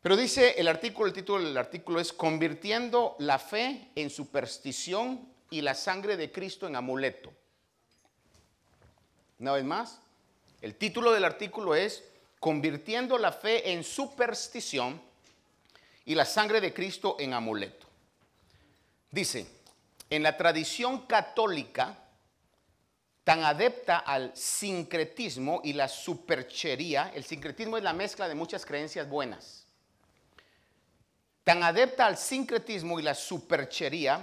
Pero 0.00 0.16
dice 0.16 0.54
el 0.58 0.68
artículo, 0.68 1.06
el 1.06 1.12
título 1.12 1.42
del 1.42 1.56
artículo 1.56 1.98
es 1.98 2.12
Convirtiendo 2.12 3.16
la 3.18 3.38
fe 3.38 3.90
en 3.94 4.10
superstición 4.10 5.28
y 5.50 5.62
la 5.62 5.74
sangre 5.74 6.16
de 6.16 6.30
Cristo 6.30 6.66
en 6.66 6.76
amuleto. 6.76 7.32
Una 9.38 9.52
vez 9.52 9.64
más, 9.64 10.00
el 10.60 10.76
título 10.76 11.10
del 11.12 11.24
artículo 11.24 11.74
es 11.74 12.04
Convirtiendo 12.38 13.16
la 13.18 13.32
fe 13.32 13.72
en 13.72 13.82
superstición 13.82 15.00
y 16.04 16.14
la 16.14 16.24
sangre 16.24 16.60
de 16.60 16.74
Cristo 16.74 17.16
en 17.18 17.32
amuleto. 17.32 17.86
Dice, 19.10 19.46
en 20.10 20.22
la 20.22 20.36
tradición 20.36 21.06
católica, 21.06 21.98
tan 23.24 23.42
adepta 23.42 23.98
al 23.98 24.36
sincretismo 24.36 25.60
y 25.64 25.72
la 25.72 25.88
superchería, 25.88 27.10
el 27.14 27.24
sincretismo 27.24 27.76
es 27.76 27.82
la 27.82 27.92
mezcla 27.92 28.28
de 28.28 28.34
muchas 28.34 28.66
creencias 28.66 29.08
buenas, 29.08 29.66
tan 31.42 31.62
adepta 31.62 32.06
al 32.06 32.18
sincretismo 32.18 32.98
y 33.00 33.02
la 33.02 33.14
superchería, 33.14 34.22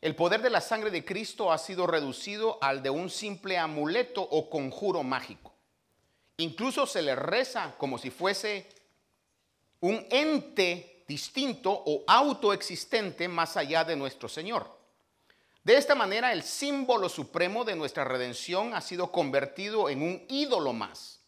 el 0.00 0.14
poder 0.14 0.42
de 0.42 0.50
la 0.50 0.60
sangre 0.60 0.90
de 0.90 1.04
Cristo 1.04 1.50
ha 1.50 1.58
sido 1.58 1.86
reducido 1.86 2.58
al 2.62 2.82
de 2.82 2.90
un 2.90 3.08
simple 3.08 3.56
amuleto 3.58 4.22
o 4.22 4.50
conjuro 4.50 5.02
mágico. 5.02 5.54
Incluso 6.36 6.86
se 6.86 7.00
le 7.00 7.14
reza 7.14 7.74
como 7.78 7.96
si 7.96 8.10
fuese 8.10 8.68
un 9.80 10.06
ente 10.10 10.95
distinto 11.06 11.70
o 11.70 12.04
autoexistente 12.06 13.28
más 13.28 13.56
allá 13.56 13.84
de 13.84 13.96
nuestro 13.96 14.28
Señor. 14.28 14.76
De 15.62 15.76
esta 15.76 15.94
manera, 15.94 16.32
el 16.32 16.42
símbolo 16.42 17.08
supremo 17.08 17.64
de 17.64 17.74
nuestra 17.74 18.04
redención 18.04 18.74
ha 18.74 18.80
sido 18.80 19.10
convertido 19.10 19.88
en 19.88 20.02
un 20.02 20.24
ídolo 20.28 20.72
más. 20.72 21.20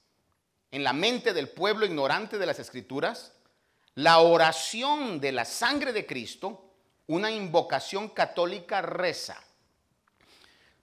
En 0.70 0.84
la 0.84 0.92
mente 0.92 1.32
del 1.32 1.48
pueblo 1.48 1.86
ignorante 1.86 2.38
de 2.38 2.46
las 2.46 2.58
Escrituras, 2.58 3.32
la 3.94 4.20
oración 4.20 5.18
de 5.20 5.32
la 5.32 5.44
sangre 5.44 5.92
de 5.92 6.06
Cristo, 6.06 6.72
una 7.08 7.30
invocación 7.30 8.10
católica 8.10 8.80
reza. 8.80 9.42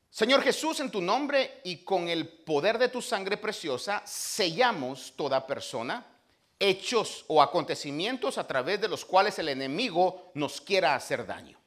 Señor 0.09 0.41
Jesús, 0.41 0.79
en 0.79 0.91
tu 0.91 1.01
nombre 1.01 1.61
y 1.63 1.77
con 1.77 2.09
el 2.09 2.27
poder 2.27 2.77
de 2.77 2.89
tu 2.89 3.01
sangre 3.01 3.37
preciosa, 3.37 4.01
sellamos 4.05 5.13
toda 5.15 5.45
persona 5.45 6.05
hechos 6.59 7.25
o 7.27 7.41
acontecimientos 7.41 8.37
a 8.37 8.47
través 8.47 8.79
de 8.81 8.87
los 8.87 9.05
cuales 9.05 9.37
el 9.39 9.49
enemigo 9.49 10.31
nos 10.33 10.61
quiera 10.61 10.95
hacer 10.95 11.25
daño. 11.25 11.59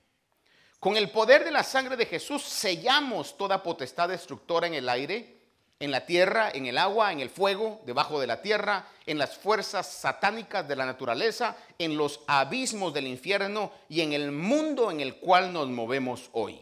Con 0.81 0.97
el 0.97 1.11
poder 1.11 1.45
de 1.45 1.51
la 1.51 1.65
sangre 1.65 1.97
de 1.97 2.07
Jesús 2.07 2.43
sellamos 2.43 3.37
toda 3.37 3.63
potestad 3.63 4.09
destructora 4.09 4.67
en 4.67 4.75
el 4.75 4.89
aire, 4.89 5.39
en 5.81 5.91
la 5.91 6.07
tierra, 6.07 6.51
en 6.53 6.67
el 6.67 6.79
agua, 6.79 7.13
en 7.13 7.21
el 7.21 7.31
fuego, 7.31 7.81
debajo 7.85 8.21
de 8.21 8.27
la 8.27 8.43
tierra, 8.43 8.87
en 9.07 9.19
las 9.19 9.37
fuerzas 9.37 9.87
satánicas 9.87 10.67
de 10.67 10.77
la 10.77 10.87
naturaleza, 10.87 11.57
en 11.79 11.97
los 11.97 12.21
abismos 12.27 12.95
del 12.95 13.07
infierno 13.07 13.73
y 13.89 14.01
en 14.01 14.13
el 14.13 14.33
mundo 14.33 14.91
en 14.91 15.01
el 15.01 15.17
cual 15.17 15.53
nos 15.53 15.69
movemos 15.69 16.31
hoy. 16.33 16.61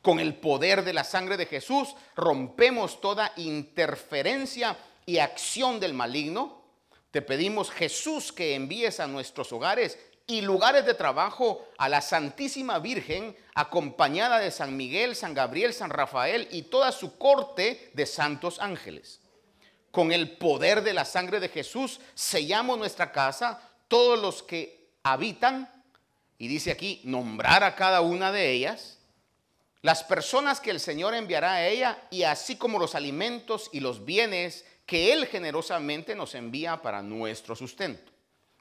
Con 0.00 0.20
el 0.20 0.34
poder 0.36 0.84
de 0.84 0.92
la 0.92 1.04
sangre 1.04 1.36
de 1.36 1.46
Jesús 1.46 1.94
rompemos 2.16 3.00
toda 3.00 3.32
interferencia 3.36 4.76
y 5.04 5.18
acción 5.18 5.80
del 5.80 5.94
maligno 5.94 6.57
te 7.10 7.22
pedimos, 7.22 7.70
Jesús, 7.70 8.32
que 8.32 8.54
envíes 8.54 9.00
a 9.00 9.06
nuestros 9.06 9.52
hogares 9.52 9.98
y 10.26 10.42
lugares 10.42 10.84
de 10.84 10.92
trabajo 10.92 11.66
a 11.78 11.88
la 11.88 12.02
Santísima 12.02 12.78
Virgen, 12.78 13.34
acompañada 13.54 14.38
de 14.38 14.50
San 14.50 14.76
Miguel, 14.76 15.16
San 15.16 15.32
Gabriel, 15.32 15.72
San 15.72 15.88
Rafael 15.88 16.48
y 16.50 16.62
toda 16.62 16.92
su 16.92 17.16
corte 17.16 17.90
de 17.94 18.04
santos 18.04 18.60
ángeles. 18.60 19.20
Con 19.90 20.12
el 20.12 20.36
poder 20.36 20.82
de 20.82 20.92
la 20.92 21.06
sangre 21.06 21.40
de 21.40 21.48
Jesús 21.48 22.00
sellamos 22.14 22.76
nuestra 22.76 23.10
casa, 23.10 23.62
todos 23.88 24.20
los 24.20 24.42
que 24.42 24.90
habitan, 25.02 25.72
y 26.36 26.46
dice 26.46 26.70
aquí, 26.70 27.00
nombrar 27.04 27.64
a 27.64 27.74
cada 27.74 28.02
una 28.02 28.30
de 28.30 28.50
ellas, 28.52 28.98
las 29.80 30.04
personas 30.04 30.60
que 30.60 30.70
el 30.70 30.78
Señor 30.78 31.14
enviará 31.14 31.54
a 31.54 31.66
ella, 31.66 32.02
y 32.10 32.24
así 32.24 32.56
como 32.56 32.78
los 32.78 32.94
alimentos 32.94 33.70
y 33.72 33.80
los 33.80 34.04
bienes 34.04 34.66
que 34.88 35.12
Él 35.12 35.26
generosamente 35.26 36.14
nos 36.14 36.34
envía 36.34 36.80
para 36.80 37.02
nuestro 37.02 37.54
sustento 37.54 38.10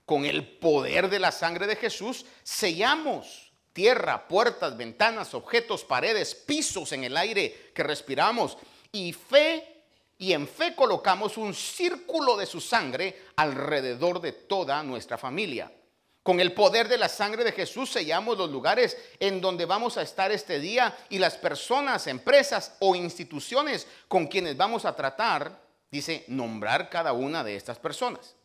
con 0.03 0.25
el 0.25 0.45
poder 0.45 1.09
de 1.09 1.19
la 1.19 1.32
sangre 1.32 1.67
de 1.67 1.78
Jesús, 1.78 2.25
sellamos 2.43 3.53
tierra, 3.71 4.28
puertas, 4.28 4.75
ventanas, 4.75 5.34
objetos, 5.34 5.86
paredes, 5.86 6.36
pisos 6.36 6.91
en 6.91 7.05
el 7.05 7.15
aire 7.15 7.71
que 7.73 7.82
respiramos 7.82 8.57
y 8.91 9.13
fe 9.13 9.86
y 10.17 10.34
en 10.34 10.49
fe 10.49 10.75
colocamos 10.75 11.38
un 11.38 11.53
círculo 11.53 12.36
de 12.36 12.45
su 12.45 12.59
sangre 12.59 13.28
alrededor 13.38 14.19
de 14.19 14.34
toda 14.34 14.84
nuestra 14.84 15.17
familia. 15.17 15.71
Con 16.23 16.41
el 16.41 16.53
poder 16.53 16.89
de 16.89 16.97
la 16.97 17.07
sangre 17.07 17.45
de 17.45 17.53
Jesús 17.53 17.89
sellamos 17.89 18.38
los 18.38 18.49
lugares 18.49 18.97
en 19.21 19.39
donde 19.39 19.65
vamos 19.65 19.97
a 19.97 20.01
estar 20.01 20.30
este 20.34 20.59
día 20.59 20.93
y 21.07 21.19
las 21.19 21.38
personas, 21.38 22.05
empresas 22.07 22.75
o 22.80 22.95
instituciones 22.95 23.88
con 24.09 24.28
quienes 24.28 24.57
vamos 24.57 24.84
a 24.84 24.93
tratar, 24.93 25.66
dice, 25.91 26.25
nombrar 26.27 26.89
cada 26.89 27.13
una 27.13 27.43
de 27.43 27.55
estas 27.55 27.79
personas. 27.79 28.35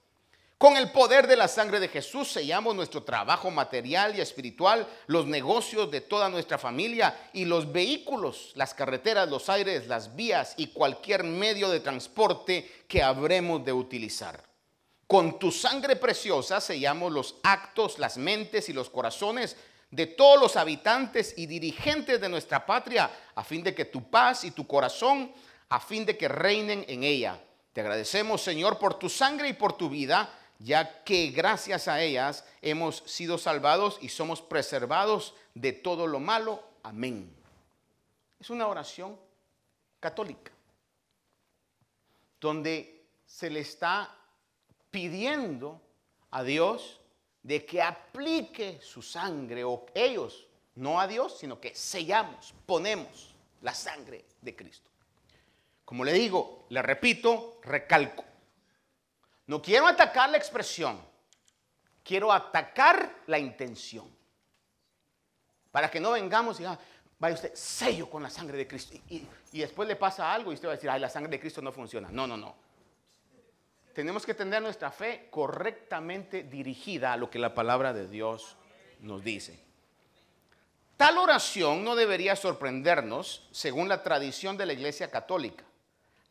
Con 0.63 0.77
el 0.77 0.93
poder 0.93 1.27
de 1.27 1.35
la 1.35 1.49
sangre 1.49 1.81
de 1.81 1.89
Jesús 1.89 2.29
sellamos 2.29 2.77
nuestro 2.77 3.03
trabajo 3.03 3.51
material 3.51 4.17
y 4.17 4.21
espiritual, 4.21 4.87
los 5.09 5.27
negocios 5.27 5.91
de 5.91 6.01
toda 6.01 6.29
nuestra 6.29 6.57
familia 6.57 7.31
y 7.33 7.47
los 7.47 7.73
vehículos, 7.73 8.53
las 8.55 8.73
carreteras, 8.73 9.29
los 9.29 9.49
aires, 9.49 9.89
las 9.89 10.15
vías 10.15 10.55
y 10.57 10.69
cualquier 10.69 11.25
medio 11.25 11.69
de 11.69 11.81
transporte 11.81 12.85
que 12.87 13.03
habremos 13.03 13.65
de 13.65 13.73
utilizar. 13.73 14.41
Con 15.09 15.41
tu 15.41 15.51
sangre 15.51 15.97
preciosa 15.97 16.61
sellamos 16.61 17.11
los 17.11 17.35
actos, 17.43 17.99
las 17.99 18.17
mentes 18.17 18.69
y 18.69 18.73
los 18.73 18.89
corazones 18.89 19.57
de 19.91 20.07
todos 20.07 20.41
los 20.41 20.57
habitantes 20.57 21.35
y 21.37 21.47
dirigentes 21.47 22.21
de 22.21 22.29
nuestra 22.29 22.65
patria, 22.65 23.11
a 23.35 23.43
fin 23.43 23.65
de 23.65 23.75
que 23.75 23.85
tu 23.87 24.09
paz 24.09 24.45
y 24.45 24.53
tu 24.53 24.65
corazón, 24.67 25.33
a 25.73 25.81
fin 25.81 26.05
de 26.05 26.19
que 26.19 26.29
reinen 26.29 26.85
en 26.87 27.03
ella. 27.03 27.43
Te 27.73 27.81
agradecemos, 27.81 28.43
Señor, 28.43 28.79
por 28.79 28.99
tu 28.99 29.09
sangre 29.09 29.49
y 29.49 29.55
por 29.55 29.73
tu 29.73 29.89
vida 29.89 30.29
ya 30.59 31.03
que 31.03 31.29
gracias 31.29 31.89
a 31.89 32.03
ellas 32.03 32.45
hemos 32.61 32.99
sido 33.07 33.39
salvados 33.39 33.99
y 34.03 34.11
somos 34.11 34.43
preservados 34.43 35.35
de 35.55 35.73
todo 35.73 36.07
lo 36.07 36.21
malo. 36.21 36.63
Amén. 36.83 37.35
Es 38.39 38.51
una 38.51 38.69
oración 38.69 39.19
católica, 39.99 40.53
donde 42.39 43.07
se 43.25 43.49
le 43.49 43.61
está 43.61 44.15
pidiendo 44.91 45.81
a 46.33 46.43
Dios 46.43 47.01
de 47.43 47.65
que 47.65 47.81
aplique 47.81 48.79
su 48.83 49.01
sangre, 49.01 49.65
o 49.65 49.87
ellos, 49.95 50.47
no 50.75 51.01
a 51.01 51.07
Dios, 51.07 51.39
sino 51.39 51.59
que 51.59 51.75
sellamos, 51.75 52.53
ponemos 52.67 53.35
la 53.63 53.73
sangre 53.73 54.27
de 54.43 54.55
Cristo. 54.55 54.92
Como 55.93 56.07
le 56.07 56.15
digo, 56.15 56.65
le 56.71 56.81
repito, 56.81 57.61
recalco, 57.65 58.25
no 59.49 59.61
quiero 59.61 59.87
atacar 59.87 60.31
la 60.31 60.39
expresión, 60.39 60.99
quiero 62.03 62.33
atacar 62.33 63.15
la 63.27 63.39
intención. 63.39 64.11
Para 65.71 65.91
que 65.91 66.01
no 66.01 66.13
vengamos 66.13 66.57
y 66.57 66.59
diga, 66.61 66.79
vaya 67.19 67.35
usted 67.35 67.55
sello 67.55 68.09
con 68.09 68.23
la 68.23 68.31
sangre 68.31 68.57
de 68.57 68.67
Cristo. 68.67 68.97
Y, 69.11 69.29
después 69.53 69.87
le 69.87 69.97
pasa 69.97 70.33
algo 70.33 70.51
y 70.51 70.55
usted 70.55 70.67
va 70.67 70.73
a 70.73 70.77
decir, 70.77 70.89
ay, 70.89 70.99
la 70.99 71.11
sangre 71.11 71.33
de 71.33 71.41
Cristo 71.41 71.61
no 71.61 71.73
funciona. 71.73 72.09
No, 72.11 72.27
no, 72.27 72.39
no. 72.39 72.57
Tenemos 73.93 74.25
que 74.25 74.33
tener 74.33 74.63
nuestra 74.63 74.91
fe 74.91 75.29
correctamente 75.31 76.45
dirigida 76.45 77.13
a 77.13 77.19
lo 77.19 77.29
que 77.29 77.39
la 77.39 77.53
palabra 77.55 77.93
de 77.93 78.09
Dios 78.09 78.57
nos 79.01 79.23
dice. 79.23 79.63
Tal 80.97 81.19
oración 81.19 81.85
no 81.85 81.97
debería 81.97 82.35
sorprendernos 82.35 83.47
según 83.51 83.91
la 83.91 84.03
tradición 84.03 84.57
de 84.57 84.65
la 84.65 84.73
Iglesia 84.73 85.11
Católica. 85.11 85.65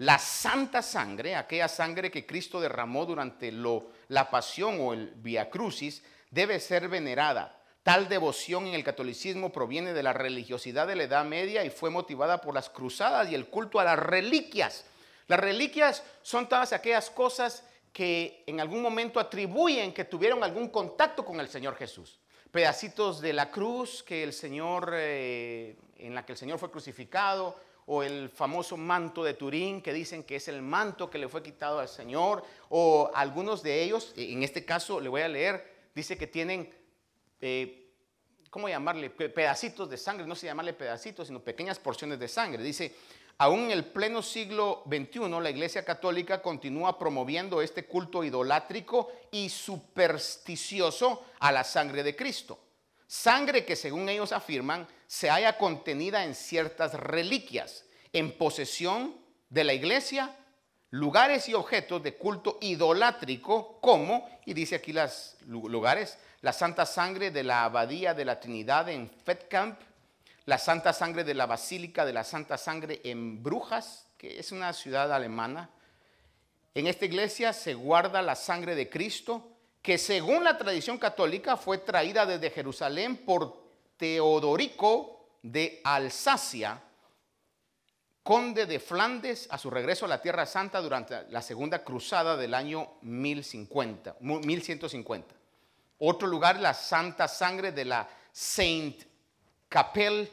La 0.01 0.17
santa 0.17 0.81
sangre, 0.81 1.35
aquella 1.35 1.67
sangre 1.67 2.09
que 2.09 2.25
Cristo 2.25 2.59
derramó 2.59 3.05
durante 3.05 3.51
la 3.51 4.31
pasión 4.31 4.77
o 4.79 4.93
el 4.93 5.11
via 5.17 5.47
crucis, 5.51 6.01
debe 6.31 6.59
ser 6.59 6.89
venerada. 6.89 7.61
Tal 7.83 8.09
devoción 8.09 8.65
en 8.65 8.73
el 8.73 8.83
catolicismo 8.83 9.51
proviene 9.51 9.93
de 9.93 10.01
la 10.01 10.11
religiosidad 10.11 10.87
de 10.87 10.95
la 10.95 11.03
Edad 11.03 11.23
Media 11.23 11.63
y 11.63 11.69
fue 11.69 11.91
motivada 11.91 12.41
por 12.41 12.55
las 12.55 12.71
cruzadas 12.71 13.29
y 13.29 13.35
el 13.35 13.45
culto 13.45 13.79
a 13.79 13.83
las 13.83 13.99
reliquias. 13.99 14.85
Las 15.27 15.39
reliquias 15.39 16.03
son 16.23 16.49
todas 16.49 16.73
aquellas 16.73 17.11
cosas 17.11 17.63
que 17.93 18.43
en 18.47 18.59
algún 18.59 18.81
momento 18.81 19.19
atribuyen 19.19 19.93
que 19.93 20.05
tuvieron 20.05 20.43
algún 20.43 20.69
contacto 20.69 21.23
con 21.23 21.39
el 21.39 21.47
Señor 21.47 21.75
Jesús. 21.75 22.17
Pedacitos 22.49 23.21
de 23.21 23.33
la 23.33 23.51
cruz 23.51 24.01
que 24.01 24.23
el 24.23 24.33
Señor, 24.33 24.93
eh, 24.95 25.77
en 25.99 26.15
la 26.15 26.25
que 26.25 26.31
el 26.31 26.39
Señor 26.39 26.57
fue 26.57 26.71
crucificado, 26.71 27.55
o 27.93 28.03
el 28.03 28.29
famoso 28.29 28.77
manto 28.77 29.21
de 29.21 29.33
Turín, 29.33 29.81
que 29.81 29.91
dicen 29.91 30.23
que 30.23 30.37
es 30.37 30.47
el 30.47 30.61
manto 30.61 31.09
que 31.09 31.17
le 31.17 31.27
fue 31.27 31.43
quitado 31.43 31.79
al 31.79 31.89
Señor, 31.89 32.41
o 32.69 33.11
algunos 33.13 33.61
de 33.63 33.83
ellos, 33.83 34.13
en 34.15 34.43
este 34.43 34.63
caso 34.63 35.01
le 35.01 35.09
voy 35.09 35.23
a 35.23 35.27
leer, 35.27 35.89
dice 35.93 36.17
que 36.17 36.25
tienen, 36.25 36.73
eh, 37.41 37.91
¿cómo 38.49 38.69
llamarle? 38.69 39.09
Pedacitos 39.09 39.89
de 39.89 39.97
sangre, 39.97 40.25
no 40.25 40.35
se 40.35 40.45
llamarle 40.45 40.71
pedacitos, 40.71 41.27
sino 41.27 41.41
pequeñas 41.41 41.79
porciones 41.79 42.17
de 42.17 42.29
sangre. 42.29 42.63
Dice, 42.63 42.95
aún 43.37 43.65
en 43.65 43.71
el 43.71 43.83
pleno 43.83 44.21
siglo 44.21 44.83
XXI, 44.87 45.29
la 45.41 45.49
Iglesia 45.49 45.83
Católica 45.83 46.41
continúa 46.41 46.97
promoviendo 46.97 47.61
este 47.61 47.87
culto 47.87 48.23
idolátrico 48.23 49.11
y 49.31 49.49
supersticioso 49.49 51.25
a 51.41 51.51
la 51.51 51.65
sangre 51.65 52.03
de 52.03 52.15
Cristo. 52.15 52.57
Sangre 53.05 53.65
que 53.65 53.75
según 53.75 54.07
ellos 54.07 54.31
afirman 54.31 54.87
se 55.11 55.29
haya 55.29 55.57
contenida 55.57 56.23
en 56.23 56.33
ciertas 56.33 56.93
reliquias, 56.93 57.83
en 58.13 58.31
posesión 58.37 59.13
de 59.49 59.65
la 59.65 59.73
iglesia, 59.73 60.33
lugares 60.89 61.49
y 61.49 61.53
objetos 61.53 62.01
de 62.01 62.15
culto 62.15 62.57
idolátrico, 62.61 63.81
como, 63.81 64.25
y 64.45 64.53
dice 64.53 64.75
aquí 64.75 64.93
los 64.93 65.35
lugares, 65.45 66.17
la 66.39 66.53
santa 66.53 66.85
sangre 66.85 67.29
de 67.29 67.43
la 67.43 67.65
abadía 67.65 68.13
de 68.13 68.23
la 68.23 68.39
Trinidad 68.39 68.87
en 68.87 69.09
Fetkamp, 69.09 69.77
la 70.45 70.57
santa 70.57 70.93
sangre 70.93 71.25
de 71.25 71.33
la 71.33 71.45
Basílica 71.45 72.05
de 72.05 72.13
la 72.13 72.23
Santa 72.23 72.57
Sangre 72.57 73.01
en 73.03 73.43
Brujas, 73.43 74.07
que 74.17 74.39
es 74.39 74.53
una 74.53 74.71
ciudad 74.71 75.11
alemana. 75.11 75.71
En 76.73 76.87
esta 76.87 77.03
iglesia 77.03 77.51
se 77.51 77.73
guarda 77.73 78.21
la 78.21 78.35
sangre 78.35 78.75
de 78.75 78.89
Cristo, 78.89 79.57
que 79.81 79.97
según 79.97 80.45
la 80.45 80.57
tradición 80.57 80.97
católica 80.97 81.57
fue 81.57 81.79
traída 81.79 82.25
desde 82.25 82.49
Jerusalén 82.49 83.17
por 83.17 83.60
Teodorico 84.01 85.37
de 85.43 85.79
Alsacia, 85.83 86.81
conde 88.23 88.65
de 88.65 88.79
Flandes, 88.79 89.47
a 89.51 89.59
su 89.59 89.69
regreso 89.69 90.05
a 90.05 90.07
la 90.07 90.19
Tierra 90.19 90.47
Santa 90.47 90.81
durante 90.81 91.29
la 91.29 91.43
segunda 91.43 91.83
cruzada 91.83 92.35
del 92.35 92.55
año 92.55 92.93
1050, 93.03 94.15
1150. 94.19 95.35
Otro 95.99 96.27
lugar, 96.27 96.59
la 96.59 96.73
Santa 96.73 97.27
Sangre 97.27 97.73
de 97.73 97.85
la 97.85 98.09
Saint 98.31 99.03
Capelle 99.69 100.31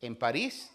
en 0.00 0.16
París, 0.16 0.72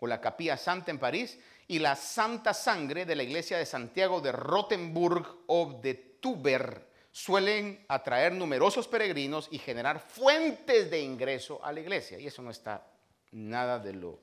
o 0.00 0.06
la 0.06 0.20
Capilla 0.20 0.58
Santa 0.58 0.90
en 0.90 0.98
París, 0.98 1.38
y 1.66 1.78
la 1.78 1.96
Santa 1.96 2.52
Sangre 2.52 3.06
de 3.06 3.16
la 3.16 3.22
Iglesia 3.22 3.56
de 3.56 3.64
Santiago 3.64 4.20
de 4.20 4.32
Rottenburg 4.32 5.44
o 5.46 5.80
de 5.82 5.94
Tuber 5.94 6.89
suelen 7.12 7.84
atraer 7.88 8.32
numerosos 8.32 8.86
peregrinos 8.86 9.48
y 9.50 9.58
generar 9.58 10.00
fuentes 10.00 10.90
de 10.90 11.00
ingreso 11.00 11.64
a 11.64 11.72
la 11.72 11.80
iglesia. 11.80 12.18
Y 12.18 12.26
eso 12.26 12.42
no 12.42 12.50
está 12.50 12.86
nada 13.32 13.78
de 13.78 13.92
lo, 13.92 14.20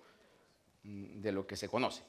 de 0.83 1.31
lo 1.31 1.45
que 1.45 1.55
se 1.55 1.67
conoce. 1.69 2.01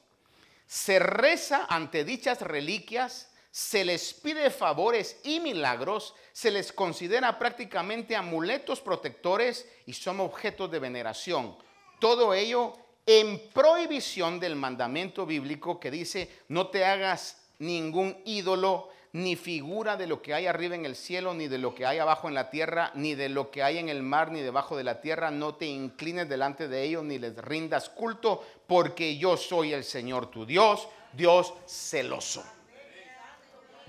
Se 0.65 0.99
reza 0.99 1.65
ante 1.69 2.03
dichas 2.03 2.41
reliquias, 2.41 3.31
se 3.51 3.83
les 3.83 4.13
pide 4.13 4.51
favores 4.51 5.19
y 5.23 5.39
milagros, 5.39 6.13
se 6.31 6.51
les 6.51 6.71
considera 6.71 7.39
prácticamente 7.39 8.15
amuletos 8.15 8.79
protectores 8.79 9.67
y 9.85 9.93
son 9.93 10.19
objetos 10.19 10.69
de 10.69 10.79
veneración. 10.79 11.57
Todo 11.99 12.33
ello 12.33 12.77
en 13.05 13.49
prohibición 13.49 14.39
del 14.39 14.55
mandamiento 14.55 15.25
bíblico 15.25 15.79
que 15.79 15.89
dice, 15.89 16.29
no 16.47 16.67
te 16.67 16.85
hagas 16.85 17.41
ningún 17.57 18.21
ídolo 18.23 18.89
ni 19.11 19.35
figura 19.35 19.97
de 19.97 20.05
lo 20.05 20.21
que 20.21 20.33
hay 20.33 20.45
arriba 20.45 20.75
en 20.75 20.85
el 20.85 20.95
cielo, 20.95 21.33
ni 21.33 21.47
de 21.47 21.57
lo 21.57 21.73
que 21.73 21.85
hay 21.85 21.97
abajo 21.97 22.27
en 22.27 22.35
la 22.35 22.49
tierra, 22.49 22.91
ni 22.93 23.15
de 23.15 23.29
lo 23.29 23.49
que 23.49 23.63
hay 23.63 23.79
en 23.79 23.89
el 23.89 24.03
mar, 24.03 24.31
ni 24.31 24.41
debajo 24.41 24.77
de 24.77 24.83
la 24.83 25.01
tierra. 25.01 25.31
No 25.31 25.55
te 25.55 25.65
inclines 25.65 26.29
delante 26.29 26.67
de 26.67 26.83
ellos, 26.83 27.03
ni 27.03 27.17
les 27.17 27.35
rindas 27.37 27.89
culto, 27.89 28.43
porque 28.67 29.17
yo 29.17 29.35
soy 29.35 29.73
el 29.73 29.83
Señor 29.83 30.27
tu 30.29 30.45
Dios, 30.45 30.87
Dios 31.13 31.53
celoso. 31.65 32.43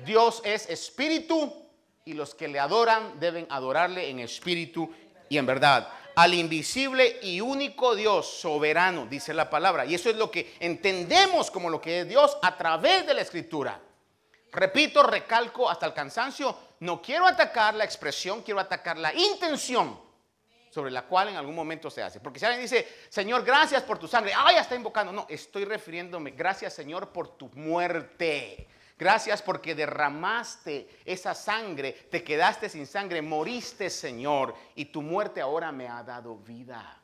Dios 0.06 0.40
es 0.44 0.70
espíritu 0.70 1.52
y 2.06 2.14
los 2.14 2.34
que 2.34 2.48
le 2.48 2.58
adoran 2.58 3.20
deben 3.20 3.46
adorarle 3.50 4.08
en 4.08 4.20
espíritu 4.20 4.90
y 5.28 5.36
en 5.36 5.44
verdad. 5.44 5.88
Al 6.16 6.32
invisible 6.32 7.18
y 7.22 7.42
único 7.42 7.94
Dios 7.94 8.26
soberano, 8.26 9.06
dice 9.06 9.34
la 9.34 9.50
palabra. 9.50 9.84
Y 9.84 9.94
eso 9.94 10.08
es 10.08 10.16
lo 10.16 10.30
que 10.30 10.54
entendemos 10.60 11.50
como 11.50 11.68
lo 11.68 11.80
que 11.80 12.00
es 12.00 12.08
Dios 12.08 12.38
a 12.40 12.56
través 12.56 13.06
de 13.06 13.14
la 13.14 13.20
escritura. 13.20 13.80
Repito, 14.52 15.02
recalco 15.02 15.70
hasta 15.70 15.86
el 15.86 15.94
cansancio, 15.94 16.56
no 16.80 17.00
quiero 17.00 17.26
atacar 17.26 17.74
la 17.74 17.84
expresión, 17.84 18.42
quiero 18.42 18.60
atacar 18.60 18.98
la 18.98 19.14
intención 19.14 19.98
sobre 20.70 20.90
la 20.90 21.02
cual 21.02 21.28
en 21.28 21.36
algún 21.36 21.54
momento 21.54 21.90
se 21.90 22.02
hace. 22.02 22.20
Porque 22.20 22.38
si 22.38 22.46
alguien 22.46 22.62
dice, 22.62 22.88
Señor, 23.08 23.44
gracias 23.44 23.82
por 23.82 23.98
tu 23.98 24.08
sangre, 24.08 24.32
ah, 24.34 24.52
ya 24.52 24.60
está 24.60 24.74
invocando. 24.74 25.12
No, 25.12 25.26
estoy 25.28 25.64
refiriéndome, 25.64 26.30
gracias 26.30 26.74
Señor 26.74 27.10
por 27.10 27.36
tu 27.36 27.48
muerte. 27.54 28.68
Gracias 28.98 29.40
porque 29.40 29.74
derramaste 29.74 31.00
esa 31.06 31.34
sangre, 31.34 31.92
te 32.10 32.22
quedaste 32.22 32.68
sin 32.68 32.86
sangre, 32.86 33.22
moriste 33.22 33.88
Señor 33.88 34.54
y 34.74 34.86
tu 34.86 35.00
muerte 35.00 35.40
ahora 35.40 35.72
me 35.72 35.88
ha 35.88 36.02
dado 36.02 36.36
vida. 36.36 37.00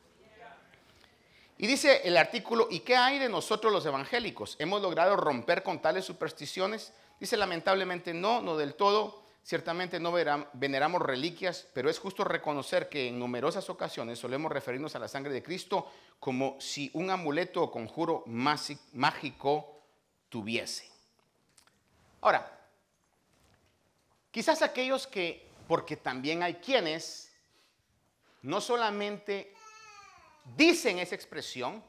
Y 1.59 1.66
dice 1.66 2.03
el 2.05 2.18
artículo, 2.18 2.68
¿y 2.70 2.80
qué 2.80 2.97
hay 2.97 3.18
de 3.18 3.30
nosotros 3.30 3.72
los 3.72 3.86
evangélicos? 3.86 4.57
¿Hemos 4.59 4.82
logrado 4.82 5.16
romper 5.16 5.62
con 5.62 5.80
tales 5.80 6.05
supersticiones? 6.05 6.92
Dice 7.18 7.36
lamentablemente 7.36 8.12
no, 8.12 8.42
no 8.42 8.56
del 8.56 8.74
todo. 8.74 9.24
Ciertamente 9.42 10.00
no 10.00 10.10
veneramos 10.54 11.00
reliquias, 11.00 11.68
pero 11.72 11.88
es 11.88 12.00
justo 12.00 12.24
reconocer 12.24 12.88
que 12.88 13.08
en 13.08 13.18
numerosas 13.18 13.70
ocasiones 13.70 14.18
solemos 14.18 14.50
referirnos 14.50 14.96
a 14.96 14.98
la 14.98 15.06
sangre 15.06 15.32
de 15.32 15.42
Cristo 15.42 15.88
como 16.18 16.60
si 16.60 16.90
un 16.94 17.10
amuleto 17.10 17.62
o 17.62 17.70
conjuro 17.70 18.24
mágico 18.26 19.82
tuviese. 20.28 20.90
Ahora, 22.22 22.58
quizás 24.32 24.62
aquellos 24.62 25.06
que, 25.06 25.48
porque 25.68 25.96
también 25.96 26.42
hay 26.42 26.54
quienes, 26.54 27.32
no 28.42 28.60
solamente 28.60 29.54
dicen 30.56 30.98
esa 30.98 31.14
expresión, 31.14 31.84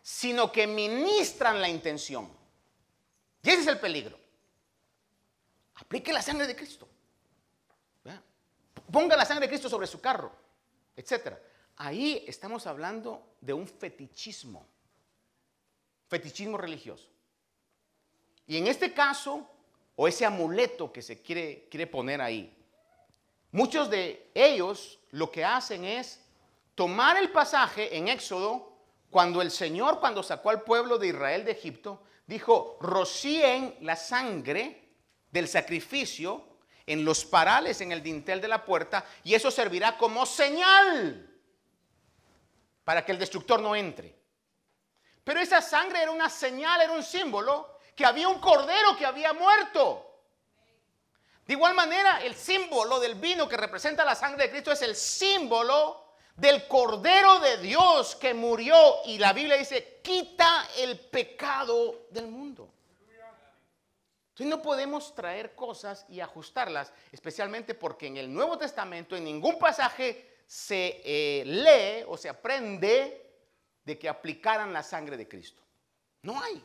sino 0.00 0.50
que 0.50 0.66
ministran 0.66 1.60
la 1.60 1.68
intención. 1.68 2.26
Y 3.42 3.50
ese 3.50 3.60
es 3.60 3.66
el 3.66 3.78
peligro. 3.78 4.25
Aplique 5.76 6.12
la 6.12 6.22
sangre 6.22 6.46
de 6.46 6.56
Cristo. 6.56 6.88
Ponga 8.90 9.16
la 9.16 9.24
sangre 9.24 9.46
de 9.46 9.50
Cristo 9.50 9.68
sobre 9.68 9.86
su 9.86 10.00
carro, 10.00 10.30
etc. 10.94 11.34
Ahí 11.76 12.24
estamos 12.26 12.66
hablando 12.66 13.34
de 13.40 13.52
un 13.52 13.66
fetichismo, 13.66 14.66
fetichismo 16.08 16.56
religioso. 16.56 17.08
Y 18.46 18.56
en 18.58 18.68
este 18.68 18.92
caso, 18.94 19.50
o 19.96 20.06
ese 20.06 20.24
amuleto 20.24 20.92
que 20.92 21.02
se 21.02 21.20
quiere, 21.20 21.66
quiere 21.68 21.88
poner 21.88 22.20
ahí, 22.20 22.56
muchos 23.50 23.90
de 23.90 24.30
ellos 24.34 25.00
lo 25.10 25.32
que 25.32 25.44
hacen 25.44 25.84
es 25.84 26.20
tomar 26.76 27.16
el 27.16 27.30
pasaje 27.32 27.96
en 27.96 28.06
Éxodo, 28.08 28.72
cuando 29.10 29.42
el 29.42 29.50
Señor, 29.50 29.98
cuando 29.98 30.22
sacó 30.22 30.50
al 30.50 30.62
pueblo 30.62 30.96
de 30.98 31.08
Israel 31.08 31.44
de 31.44 31.52
Egipto, 31.52 32.02
dijo, 32.26 32.78
rocíen 32.80 33.76
la 33.80 33.96
sangre 33.96 34.85
del 35.36 35.48
sacrificio 35.48 36.42
en 36.86 37.04
los 37.04 37.26
parales, 37.26 37.82
en 37.82 37.92
el 37.92 38.02
dintel 38.02 38.40
de 38.40 38.48
la 38.48 38.64
puerta, 38.64 39.04
y 39.22 39.34
eso 39.34 39.50
servirá 39.50 39.98
como 39.98 40.24
señal 40.24 41.30
para 42.84 43.04
que 43.04 43.12
el 43.12 43.18
destructor 43.18 43.60
no 43.60 43.76
entre. 43.76 44.16
Pero 45.22 45.40
esa 45.40 45.60
sangre 45.60 46.00
era 46.00 46.10
una 46.10 46.30
señal, 46.30 46.80
era 46.80 46.92
un 46.92 47.02
símbolo 47.02 47.78
que 47.94 48.06
había 48.06 48.28
un 48.28 48.40
cordero 48.40 48.96
que 48.96 49.04
había 49.04 49.34
muerto. 49.34 50.22
De 51.46 51.52
igual 51.52 51.74
manera, 51.74 52.22
el 52.22 52.34
símbolo 52.34 52.98
del 52.98 53.16
vino 53.16 53.46
que 53.46 53.58
representa 53.58 54.06
la 54.06 54.14
sangre 54.14 54.44
de 54.44 54.50
Cristo 54.50 54.72
es 54.72 54.80
el 54.80 54.96
símbolo 54.96 56.14
del 56.34 56.66
Cordero 56.66 57.40
de 57.40 57.58
Dios 57.58 58.16
que 58.16 58.32
murió 58.34 58.76
y 59.04 59.18
la 59.18 59.32
Biblia 59.32 59.56
dice, 59.56 60.00
quita 60.02 60.68
el 60.78 60.98
pecado 60.98 62.06
del 62.10 62.28
mundo. 62.28 62.75
Entonces 64.36 64.54
no 64.54 64.60
podemos 64.60 65.14
traer 65.14 65.54
cosas 65.54 66.04
y 66.10 66.20
ajustarlas, 66.20 66.92
especialmente 67.10 67.74
porque 67.74 68.06
en 68.06 68.18
el 68.18 68.30
Nuevo 68.30 68.58
Testamento 68.58 69.16
en 69.16 69.24
ningún 69.24 69.58
pasaje 69.58 70.42
se 70.46 71.00
eh, 71.06 71.42
lee 71.46 72.04
o 72.06 72.18
se 72.18 72.28
aprende 72.28 73.32
de 73.82 73.98
que 73.98 74.10
aplicaran 74.10 74.74
la 74.74 74.82
sangre 74.82 75.16
de 75.16 75.26
Cristo. 75.26 75.62
No 76.20 76.38
hay. 76.38 76.62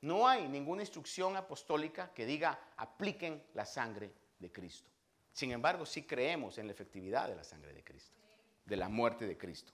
No 0.00 0.26
hay 0.26 0.48
ninguna 0.48 0.82
instrucción 0.82 1.36
apostólica 1.36 2.12
que 2.12 2.26
diga 2.26 2.72
apliquen 2.76 3.40
la 3.54 3.66
sangre 3.66 4.12
de 4.40 4.50
Cristo. 4.50 4.90
Sin 5.32 5.52
embargo, 5.52 5.86
sí 5.86 6.02
creemos 6.02 6.58
en 6.58 6.66
la 6.66 6.72
efectividad 6.72 7.28
de 7.28 7.36
la 7.36 7.44
sangre 7.44 7.72
de 7.72 7.84
Cristo, 7.84 8.18
de 8.64 8.76
la 8.76 8.88
muerte 8.88 9.28
de 9.28 9.38
Cristo. 9.38 9.72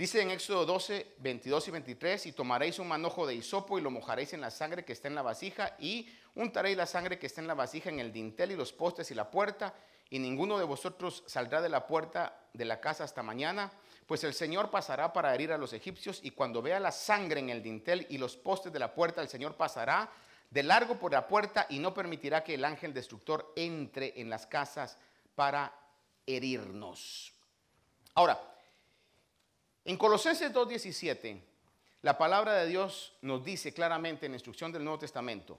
Dice 0.00 0.22
en 0.22 0.30
Éxodo 0.30 0.64
12, 0.64 1.16
22 1.18 1.68
y 1.68 1.70
23, 1.72 2.24
y 2.24 2.32
tomaréis 2.32 2.78
un 2.78 2.88
manojo 2.88 3.26
de 3.26 3.34
hisopo 3.34 3.78
y 3.78 3.82
lo 3.82 3.90
mojaréis 3.90 4.32
en 4.32 4.40
la 4.40 4.50
sangre 4.50 4.82
que 4.82 4.94
está 4.94 5.08
en 5.08 5.14
la 5.14 5.20
vasija 5.20 5.76
y 5.78 6.08
untaréis 6.36 6.74
la 6.74 6.86
sangre 6.86 7.18
que 7.18 7.26
está 7.26 7.42
en 7.42 7.46
la 7.46 7.52
vasija 7.52 7.90
en 7.90 8.00
el 8.00 8.10
dintel 8.10 8.52
y 8.52 8.56
los 8.56 8.72
postes 8.72 9.10
y 9.10 9.14
la 9.14 9.30
puerta, 9.30 9.74
y 10.08 10.18
ninguno 10.18 10.56
de 10.56 10.64
vosotros 10.64 11.22
saldrá 11.26 11.60
de 11.60 11.68
la 11.68 11.86
puerta 11.86 12.48
de 12.54 12.64
la 12.64 12.80
casa 12.80 13.04
hasta 13.04 13.22
mañana, 13.22 13.72
pues 14.06 14.24
el 14.24 14.32
Señor 14.32 14.70
pasará 14.70 15.12
para 15.12 15.34
herir 15.34 15.52
a 15.52 15.58
los 15.58 15.74
egipcios, 15.74 16.20
y 16.22 16.30
cuando 16.30 16.62
vea 16.62 16.80
la 16.80 16.92
sangre 16.92 17.40
en 17.40 17.50
el 17.50 17.62
dintel 17.62 18.06
y 18.08 18.16
los 18.16 18.38
postes 18.38 18.72
de 18.72 18.78
la 18.78 18.94
puerta, 18.94 19.20
el 19.20 19.28
Señor 19.28 19.56
pasará 19.56 20.10
de 20.48 20.62
largo 20.62 20.98
por 20.98 21.12
la 21.12 21.28
puerta 21.28 21.66
y 21.68 21.78
no 21.78 21.92
permitirá 21.92 22.42
que 22.42 22.54
el 22.54 22.64
ángel 22.64 22.94
destructor 22.94 23.52
entre 23.54 24.18
en 24.18 24.30
las 24.30 24.46
casas 24.46 24.96
para 25.34 25.74
herirnos. 26.24 27.34
Ahora, 28.14 28.49
en 29.84 29.96
Colosenses 29.96 30.52
2.17, 30.52 31.40
la 32.02 32.16
palabra 32.16 32.54
de 32.54 32.66
Dios 32.66 33.14
nos 33.22 33.44
dice 33.44 33.74
claramente 33.74 34.26
en 34.26 34.32
la 34.32 34.36
instrucción 34.36 34.72
del 34.72 34.84
Nuevo 34.84 34.98
Testamento 34.98 35.58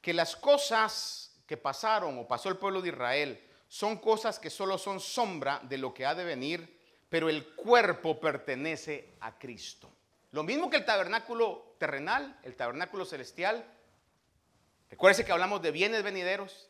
que 0.00 0.12
las 0.12 0.36
cosas 0.36 1.34
que 1.46 1.56
pasaron 1.56 2.18
o 2.18 2.28
pasó 2.28 2.48
el 2.48 2.56
pueblo 2.56 2.80
de 2.80 2.88
Israel 2.90 3.40
son 3.68 3.98
cosas 3.98 4.38
que 4.38 4.50
solo 4.50 4.78
son 4.78 5.00
sombra 5.00 5.60
de 5.62 5.78
lo 5.78 5.92
que 5.92 6.06
ha 6.06 6.14
de 6.14 6.24
venir, 6.24 6.78
pero 7.08 7.28
el 7.28 7.54
cuerpo 7.54 8.20
pertenece 8.20 9.14
a 9.20 9.38
Cristo. 9.38 9.90
Lo 10.32 10.42
mismo 10.42 10.68
que 10.68 10.76
el 10.76 10.84
tabernáculo 10.84 11.74
terrenal, 11.78 12.38
el 12.42 12.56
tabernáculo 12.56 13.04
celestial. 13.04 13.64
Recuérdense 14.90 15.24
que 15.24 15.32
hablamos 15.32 15.62
de 15.62 15.70
bienes 15.70 16.02
venideros. 16.02 16.68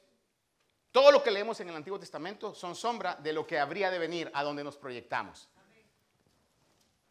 Todo 0.93 1.11
lo 1.11 1.23
que 1.23 1.31
leemos 1.31 1.59
en 1.61 1.71
el 1.71 1.77
Antiguo 1.77 1.99
Testamento 1.99 2.55
son 2.55 2.75
sombra 2.77 3.17
de 3.17 3.33
lo 3.33 3.47
que 3.47 3.59
habría 3.59 3.91
de 3.91 3.99
venir 3.99 4.31
a 4.35 4.43
donde 4.45 4.63
nos 4.63 4.77
proyectamos. 4.77 5.49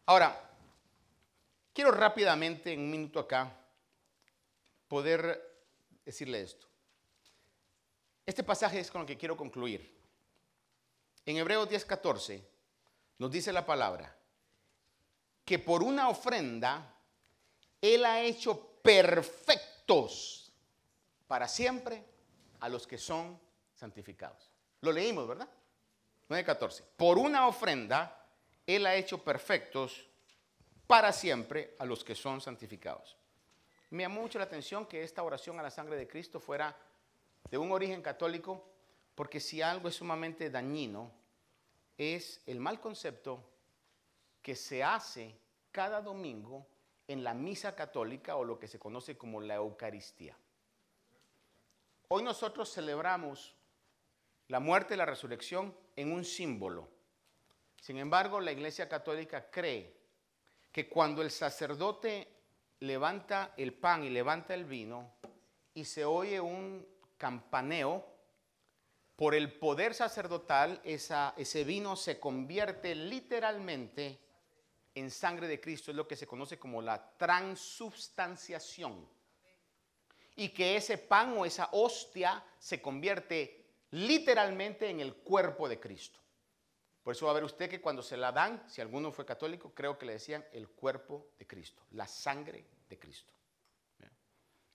Ahora, 0.06 0.50
quiero 1.72 1.90
rápidamente, 1.90 2.72
en 2.72 2.80
un 2.80 2.90
minuto 2.90 3.20
acá, 3.20 3.56
poder 4.88 5.66
decirle 6.04 6.42
esto. 6.42 6.66
Este 8.26 8.42
pasaje 8.42 8.80
es 8.80 8.90
con 8.90 9.02
el 9.02 9.06
que 9.06 9.16
quiero 9.16 9.36
concluir. 9.36 9.94
En 11.26 11.36
Hebreos 11.36 11.68
10:14 11.68 12.42
nos 13.18 13.30
dice 13.30 13.52
la 13.52 13.64
palabra 13.64 14.14
que 15.44 15.58
por 15.58 15.82
una 15.82 16.08
ofrenda 16.08 16.94
Él 17.80 18.04
ha 18.04 18.20
hecho 18.20 18.80
perfectos 18.82 20.52
para 21.26 21.48
siempre 21.48 22.04
a 22.60 22.68
los 22.68 22.86
que 22.86 22.98
son 22.98 23.40
santificados. 23.74 24.50
Lo 24.80 24.92
leímos, 24.92 25.26
¿verdad? 25.26 25.48
9:14. 26.28 26.82
Por 26.96 27.18
una 27.18 27.46
ofrenda 27.46 28.23
él 28.66 28.86
ha 28.86 28.94
hecho 28.94 29.22
perfectos 29.22 30.08
para 30.86 31.12
siempre 31.12 31.74
a 31.78 31.84
los 31.84 32.04
que 32.04 32.14
son 32.14 32.40
santificados. 32.40 33.16
Me 33.90 34.02
llamó 34.02 34.22
mucho 34.22 34.38
la 34.38 34.44
atención 34.44 34.86
que 34.86 35.02
esta 35.02 35.22
oración 35.22 35.58
a 35.58 35.62
la 35.62 35.70
sangre 35.70 35.96
de 35.96 36.08
Cristo 36.08 36.40
fuera 36.40 36.76
de 37.50 37.58
un 37.58 37.72
origen 37.72 38.02
católico, 38.02 38.64
porque 39.14 39.40
si 39.40 39.62
algo 39.62 39.88
es 39.88 39.96
sumamente 39.96 40.50
dañino, 40.50 41.12
es 41.96 42.42
el 42.46 42.58
mal 42.58 42.80
concepto 42.80 43.42
que 44.42 44.56
se 44.56 44.82
hace 44.82 45.38
cada 45.70 46.00
domingo 46.00 46.66
en 47.06 47.22
la 47.22 47.34
misa 47.34 47.74
católica 47.76 48.36
o 48.36 48.44
lo 48.44 48.58
que 48.58 48.66
se 48.66 48.78
conoce 48.78 49.16
como 49.16 49.40
la 49.40 49.56
Eucaristía. 49.56 50.36
Hoy 52.08 52.22
nosotros 52.22 52.72
celebramos 52.72 53.54
la 54.48 54.60
muerte 54.60 54.94
y 54.94 54.96
la 54.96 55.06
resurrección 55.06 55.74
en 55.96 56.12
un 56.12 56.24
símbolo 56.24 56.93
sin 57.84 57.98
embargo, 57.98 58.40
la 58.40 58.50
Iglesia 58.50 58.88
Católica 58.88 59.50
cree 59.50 59.94
que 60.72 60.88
cuando 60.88 61.20
el 61.20 61.30
sacerdote 61.30 62.26
levanta 62.80 63.52
el 63.58 63.74
pan 63.74 64.04
y 64.04 64.08
levanta 64.08 64.54
el 64.54 64.64
vino 64.64 65.12
y 65.74 65.84
se 65.84 66.02
oye 66.02 66.40
un 66.40 66.88
campaneo, 67.18 68.02
por 69.16 69.34
el 69.34 69.52
poder 69.58 69.92
sacerdotal 69.92 70.80
ese 70.82 71.64
vino 71.64 71.94
se 71.94 72.18
convierte 72.18 72.94
literalmente 72.94 74.18
en 74.94 75.10
sangre 75.10 75.46
de 75.46 75.60
Cristo, 75.60 75.90
es 75.90 75.96
lo 75.98 76.08
que 76.08 76.16
se 76.16 76.26
conoce 76.26 76.58
como 76.58 76.80
la 76.80 77.06
transubstanciación. 77.18 79.06
y 80.36 80.48
que 80.48 80.76
ese 80.76 80.96
pan 80.96 81.36
o 81.36 81.44
esa 81.44 81.68
hostia 81.72 82.42
se 82.58 82.80
convierte 82.80 83.66
literalmente 83.90 84.88
en 84.88 85.00
el 85.00 85.16
cuerpo 85.16 85.68
de 85.68 85.78
Cristo. 85.78 86.23
Por 87.04 87.12
eso 87.14 87.26
va 87.26 87.32
a 87.32 87.34
ver 87.34 87.44
usted 87.44 87.68
que 87.68 87.82
cuando 87.82 88.02
se 88.02 88.16
la 88.16 88.32
dan, 88.32 88.64
si 88.66 88.80
alguno 88.80 89.12
fue 89.12 89.26
católico, 89.26 89.72
creo 89.74 89.98
que 89.98 90.06
le 90.06 90.14
decían 90.14 90.42
el 90.52 90.70
cuerpo 90.70 91.28
de 91.38 91.46
Cristo, 91.46 91.82
la 91.90 92.08
sangre 92.08 92.64
de 92.88 92.98
Cristo. 92.98 93.34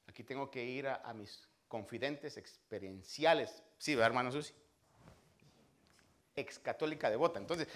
Aquí 0.08 0.24
tengo 0.24 0.50
que 0.52 0.64
ir 0.64 0.88
a, 0.88 1.14
mis 1.14 1.48
confidentes 1.68 2.38
experienciales. 2.38 3.64
Sí, 3.78 3.96
¿verdad, 3.96 4.08
hermano 4.08 4.32
Susi? 4.32 4.54
Ex 6.36 6.60
católica 6.60 7.10
devota. 7.10 7.40
Entonces, 7.40 7.68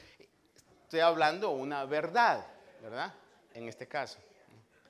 estoy 0.83 0.99
hablando 0.99 1.51
una 1.51 1.85
verdad, 1.85 2.45
¿verdad? 2.81 3.13
En 3.53 3.67
este 3.67 3.87
caso. 3.87 4.19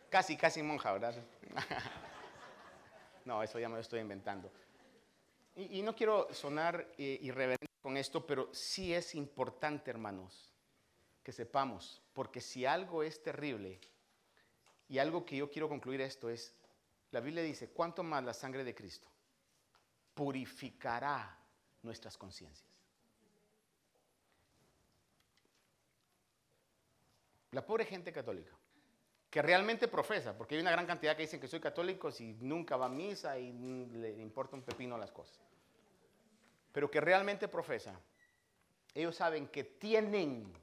Casi, 0.09 0.35
casi 0.35 0.61
monja, 0.61 0.91
¿verdad? 0.91 1.15
no, 3.25 3.43
eso 3.43 3.59
ya 3.59 3.69
me 3.69 3.75
lo 3.75 3.81
estoy 3.81 3.99
inventando. 3.99 4.51
Y, 5.55 5.81
no 5.83 5.95
quiero 5.95 6.33
sonar 6.33 6.93
eh, 6.97 7.19
irreverente 7.21 7.67
con 7.81 7.95
esto, 7.95 8.25
pero 8.25 8.49
sí 8.53 8.93
es 8.93 9.13
importante, 9.13 9.91
hermanos, 9.91 10.51
que 11.21 11.31
sepamos, 11.31 12.01
porque 12.13 12.41
si 12.41 12.65
algo 12.65 13.03
es 13.03 13.21
terrible, 13.21 13.79
y 14.89 14.97
algo 14.97 15.25
que 15.25 15.37
yo 15.37 15.49
quiero 15.49 15.69
concluir 15.69 16.01
esto 16.01 16.29
es, 16.29 16.53
la 17.11 17.19
Biblia 17.19 17.43
dice, 17.43 17.69
¿cuánto 17.69 18.03
más 18.03 18.23
la 18.23 18.33
sangre 18.33 18.63
de 18.63 18.73
Cristo 18.73 19.07
purificará 20.13 21.39
nuestras 21.83 22.17
conciencias? 22.17 22.69
La 27.51 27.65
pobre 27.65 27.85
gente 27.85 28.11
católica 28.11 28.57
que 29.33 29.41
realmente 29.41 29.87
profesa, 29.87 30.37
porque 30.37 30.53
hay 30.53 30.61
una 30.61 30.69
gran 30.69 30.85
cantidad 30.85 31.15
que 31.15 31.23
dicen 31.23 31.39
que 31.39 31.47
soy 31.47 31.59
católico 31.59 32.11
y 32.19 32.35
nunca 32.41 32.77
va 32.77 32.85
a 32.85 32.89
misa 32.89 33.35
y 33.39 33.51
le 33.51 34.11
importa 34.21 34.55
un 34.55 34.61
pepino 34.61 34.95
las 34.95 35.11
cosas. 35.11 35.39
Pero 36.71 36.91
que 36.91 37.01
realmente 37.01 37.47
profesa, 37.47 37.99
ellos 38.93 39.15
saben 39.15 39.47
que 39.47 39.63
tienen 39.63 40.53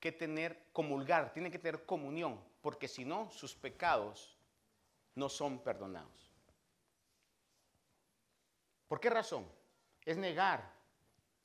que 0.00 0.10
tener, 0.10 0.70
comulgar, 0.72 1.32
tienen 1.32 1.52
que 1.52 1.60
tener 1.60 1.86
comunión, 1.86 2.42
porque 2.62 2.88
si 2.88 3.04
no, 3.04 3.30
sus 3.30 3.54
pecados 3.54 4.36
no 5.14 5.28
son 5.28 5.60
perdonados. 5.60 6.32
¿Por 8.88 8.98
qué 8.98 9.08
razón? 9.08 9.46
Es 10.04 10.16
negar 10.16 10.68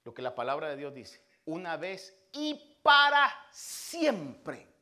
lo 0.04 0.16
que 0.16 0.24
la 0.24 0.34
palabra 0.34 0.70
de 0.70 0.78
Dios 0.78 0.96
dice, 0.96 1.24
una 1.46 1.78
vez 1.78 2.20
y 2.32 2.80
para 2.82 3.32
siempre 3.52 4.73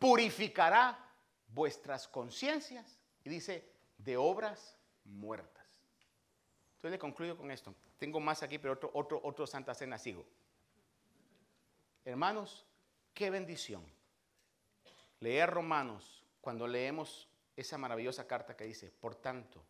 purificará 0.00 0.98
vuestras 1.46 2.08
conciencias. 2.08 2.98
Y 3.22 3.30
dice, 3.30 3.70
de 3.98 4.16
obras 4.16 4.76
muertas. 5.04 5.66
Entonces 6.76 6.92
le 6.92 6.98
concluyo 6.98 7.36
con 7.36 7.50
esto. 7.50 7.74
Tengo 7.98 8.18
más 8.18 8.42
aquí, 8.42 8.58
pero 8.58 8.72
otro, 8.72 8.90
otro, 8.94 9.20
otro 9.22 9.46
Santa 9.46 9.74
Cena 9.74 9.98
sigo. 9.98 10.26
Hermanos, 12.04 12.66
qué 13.12 13.30
bendición. 13.30 13.84
Leer 15.20 15.50
Romanos 15.50 16.24
cuando 16.40 16.66
leemos 16.66 17.28
esa 17.54 17.76
maravillosa 17.76 18.26
carta 18.26 18.56
que 18.56 18.64
dice, 18.64 18.90
por 18.90 19.14
tanto, 19.14 19.62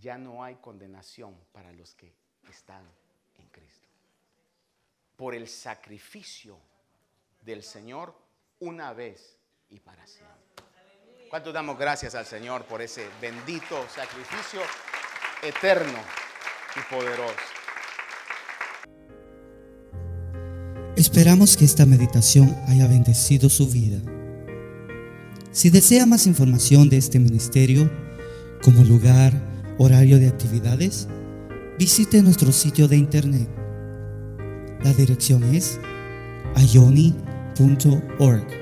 ya 0.00 0.16
no 0.16 0.42
hay 0.42 0.56
condenación 0.56 1.38
para 1.52 1.70
los 1.72 1.94
que 1.94 2.14
están 2.48 2.88
en 3.36 3.46
Cristo. 3.48 3.88
Por 5.14 5.34
el 5.34 5.46
sacrificio 5.46 6.58
del 7.42 7.62
Señor 7.62 8.16
una 8.60 8.94
vez 8.94 9.41
y 9.72 9.80
para 9.80 10.06
siempre. 10.06 10.28
¿Cuánto 11.30 11.52
damos 11.52 11.78
gracias 11.78 12.14
al 12.14 12.26
Señor 12.26 12.66
por 12.66 12.82
ese 12.82 13.06
bendito 13.20 13.86
sacrificio 13.94 14.60
eterno 15.42 15.98
y 16.76 16.94
poderoso? 16.94 17.34
Esperamos 20.94 21.56
que 21.56 21.64
esta 21.64 21.86
meditación 21.86 22.54
haya 22.68 22.86
bendecido 22.86 23.48
su 23.48 23.66
vida. 23.68 23.98
Si 25.50 25.70
desea 25.70 26.04
más 26.04 26.26
información 26.26 26.90
de 26.90 26.98
este 26.98 27.18
ministerio, 27.18 27.90
como 28.62 28.84
lugar, 28.84 29.32
horario 29.78 30.18
de 30.18 30.28
actividades, 30.28 31.08
visite 31.78 32.22
nuestro 32.22 32.52
sitio 32.52 32.88
de 32.88 32.96
internet. 32.96 33.48
La 34.84 34.92
dirección 34.92 35.42
es 35.54 35.80
ayoni.org 36.56 38.61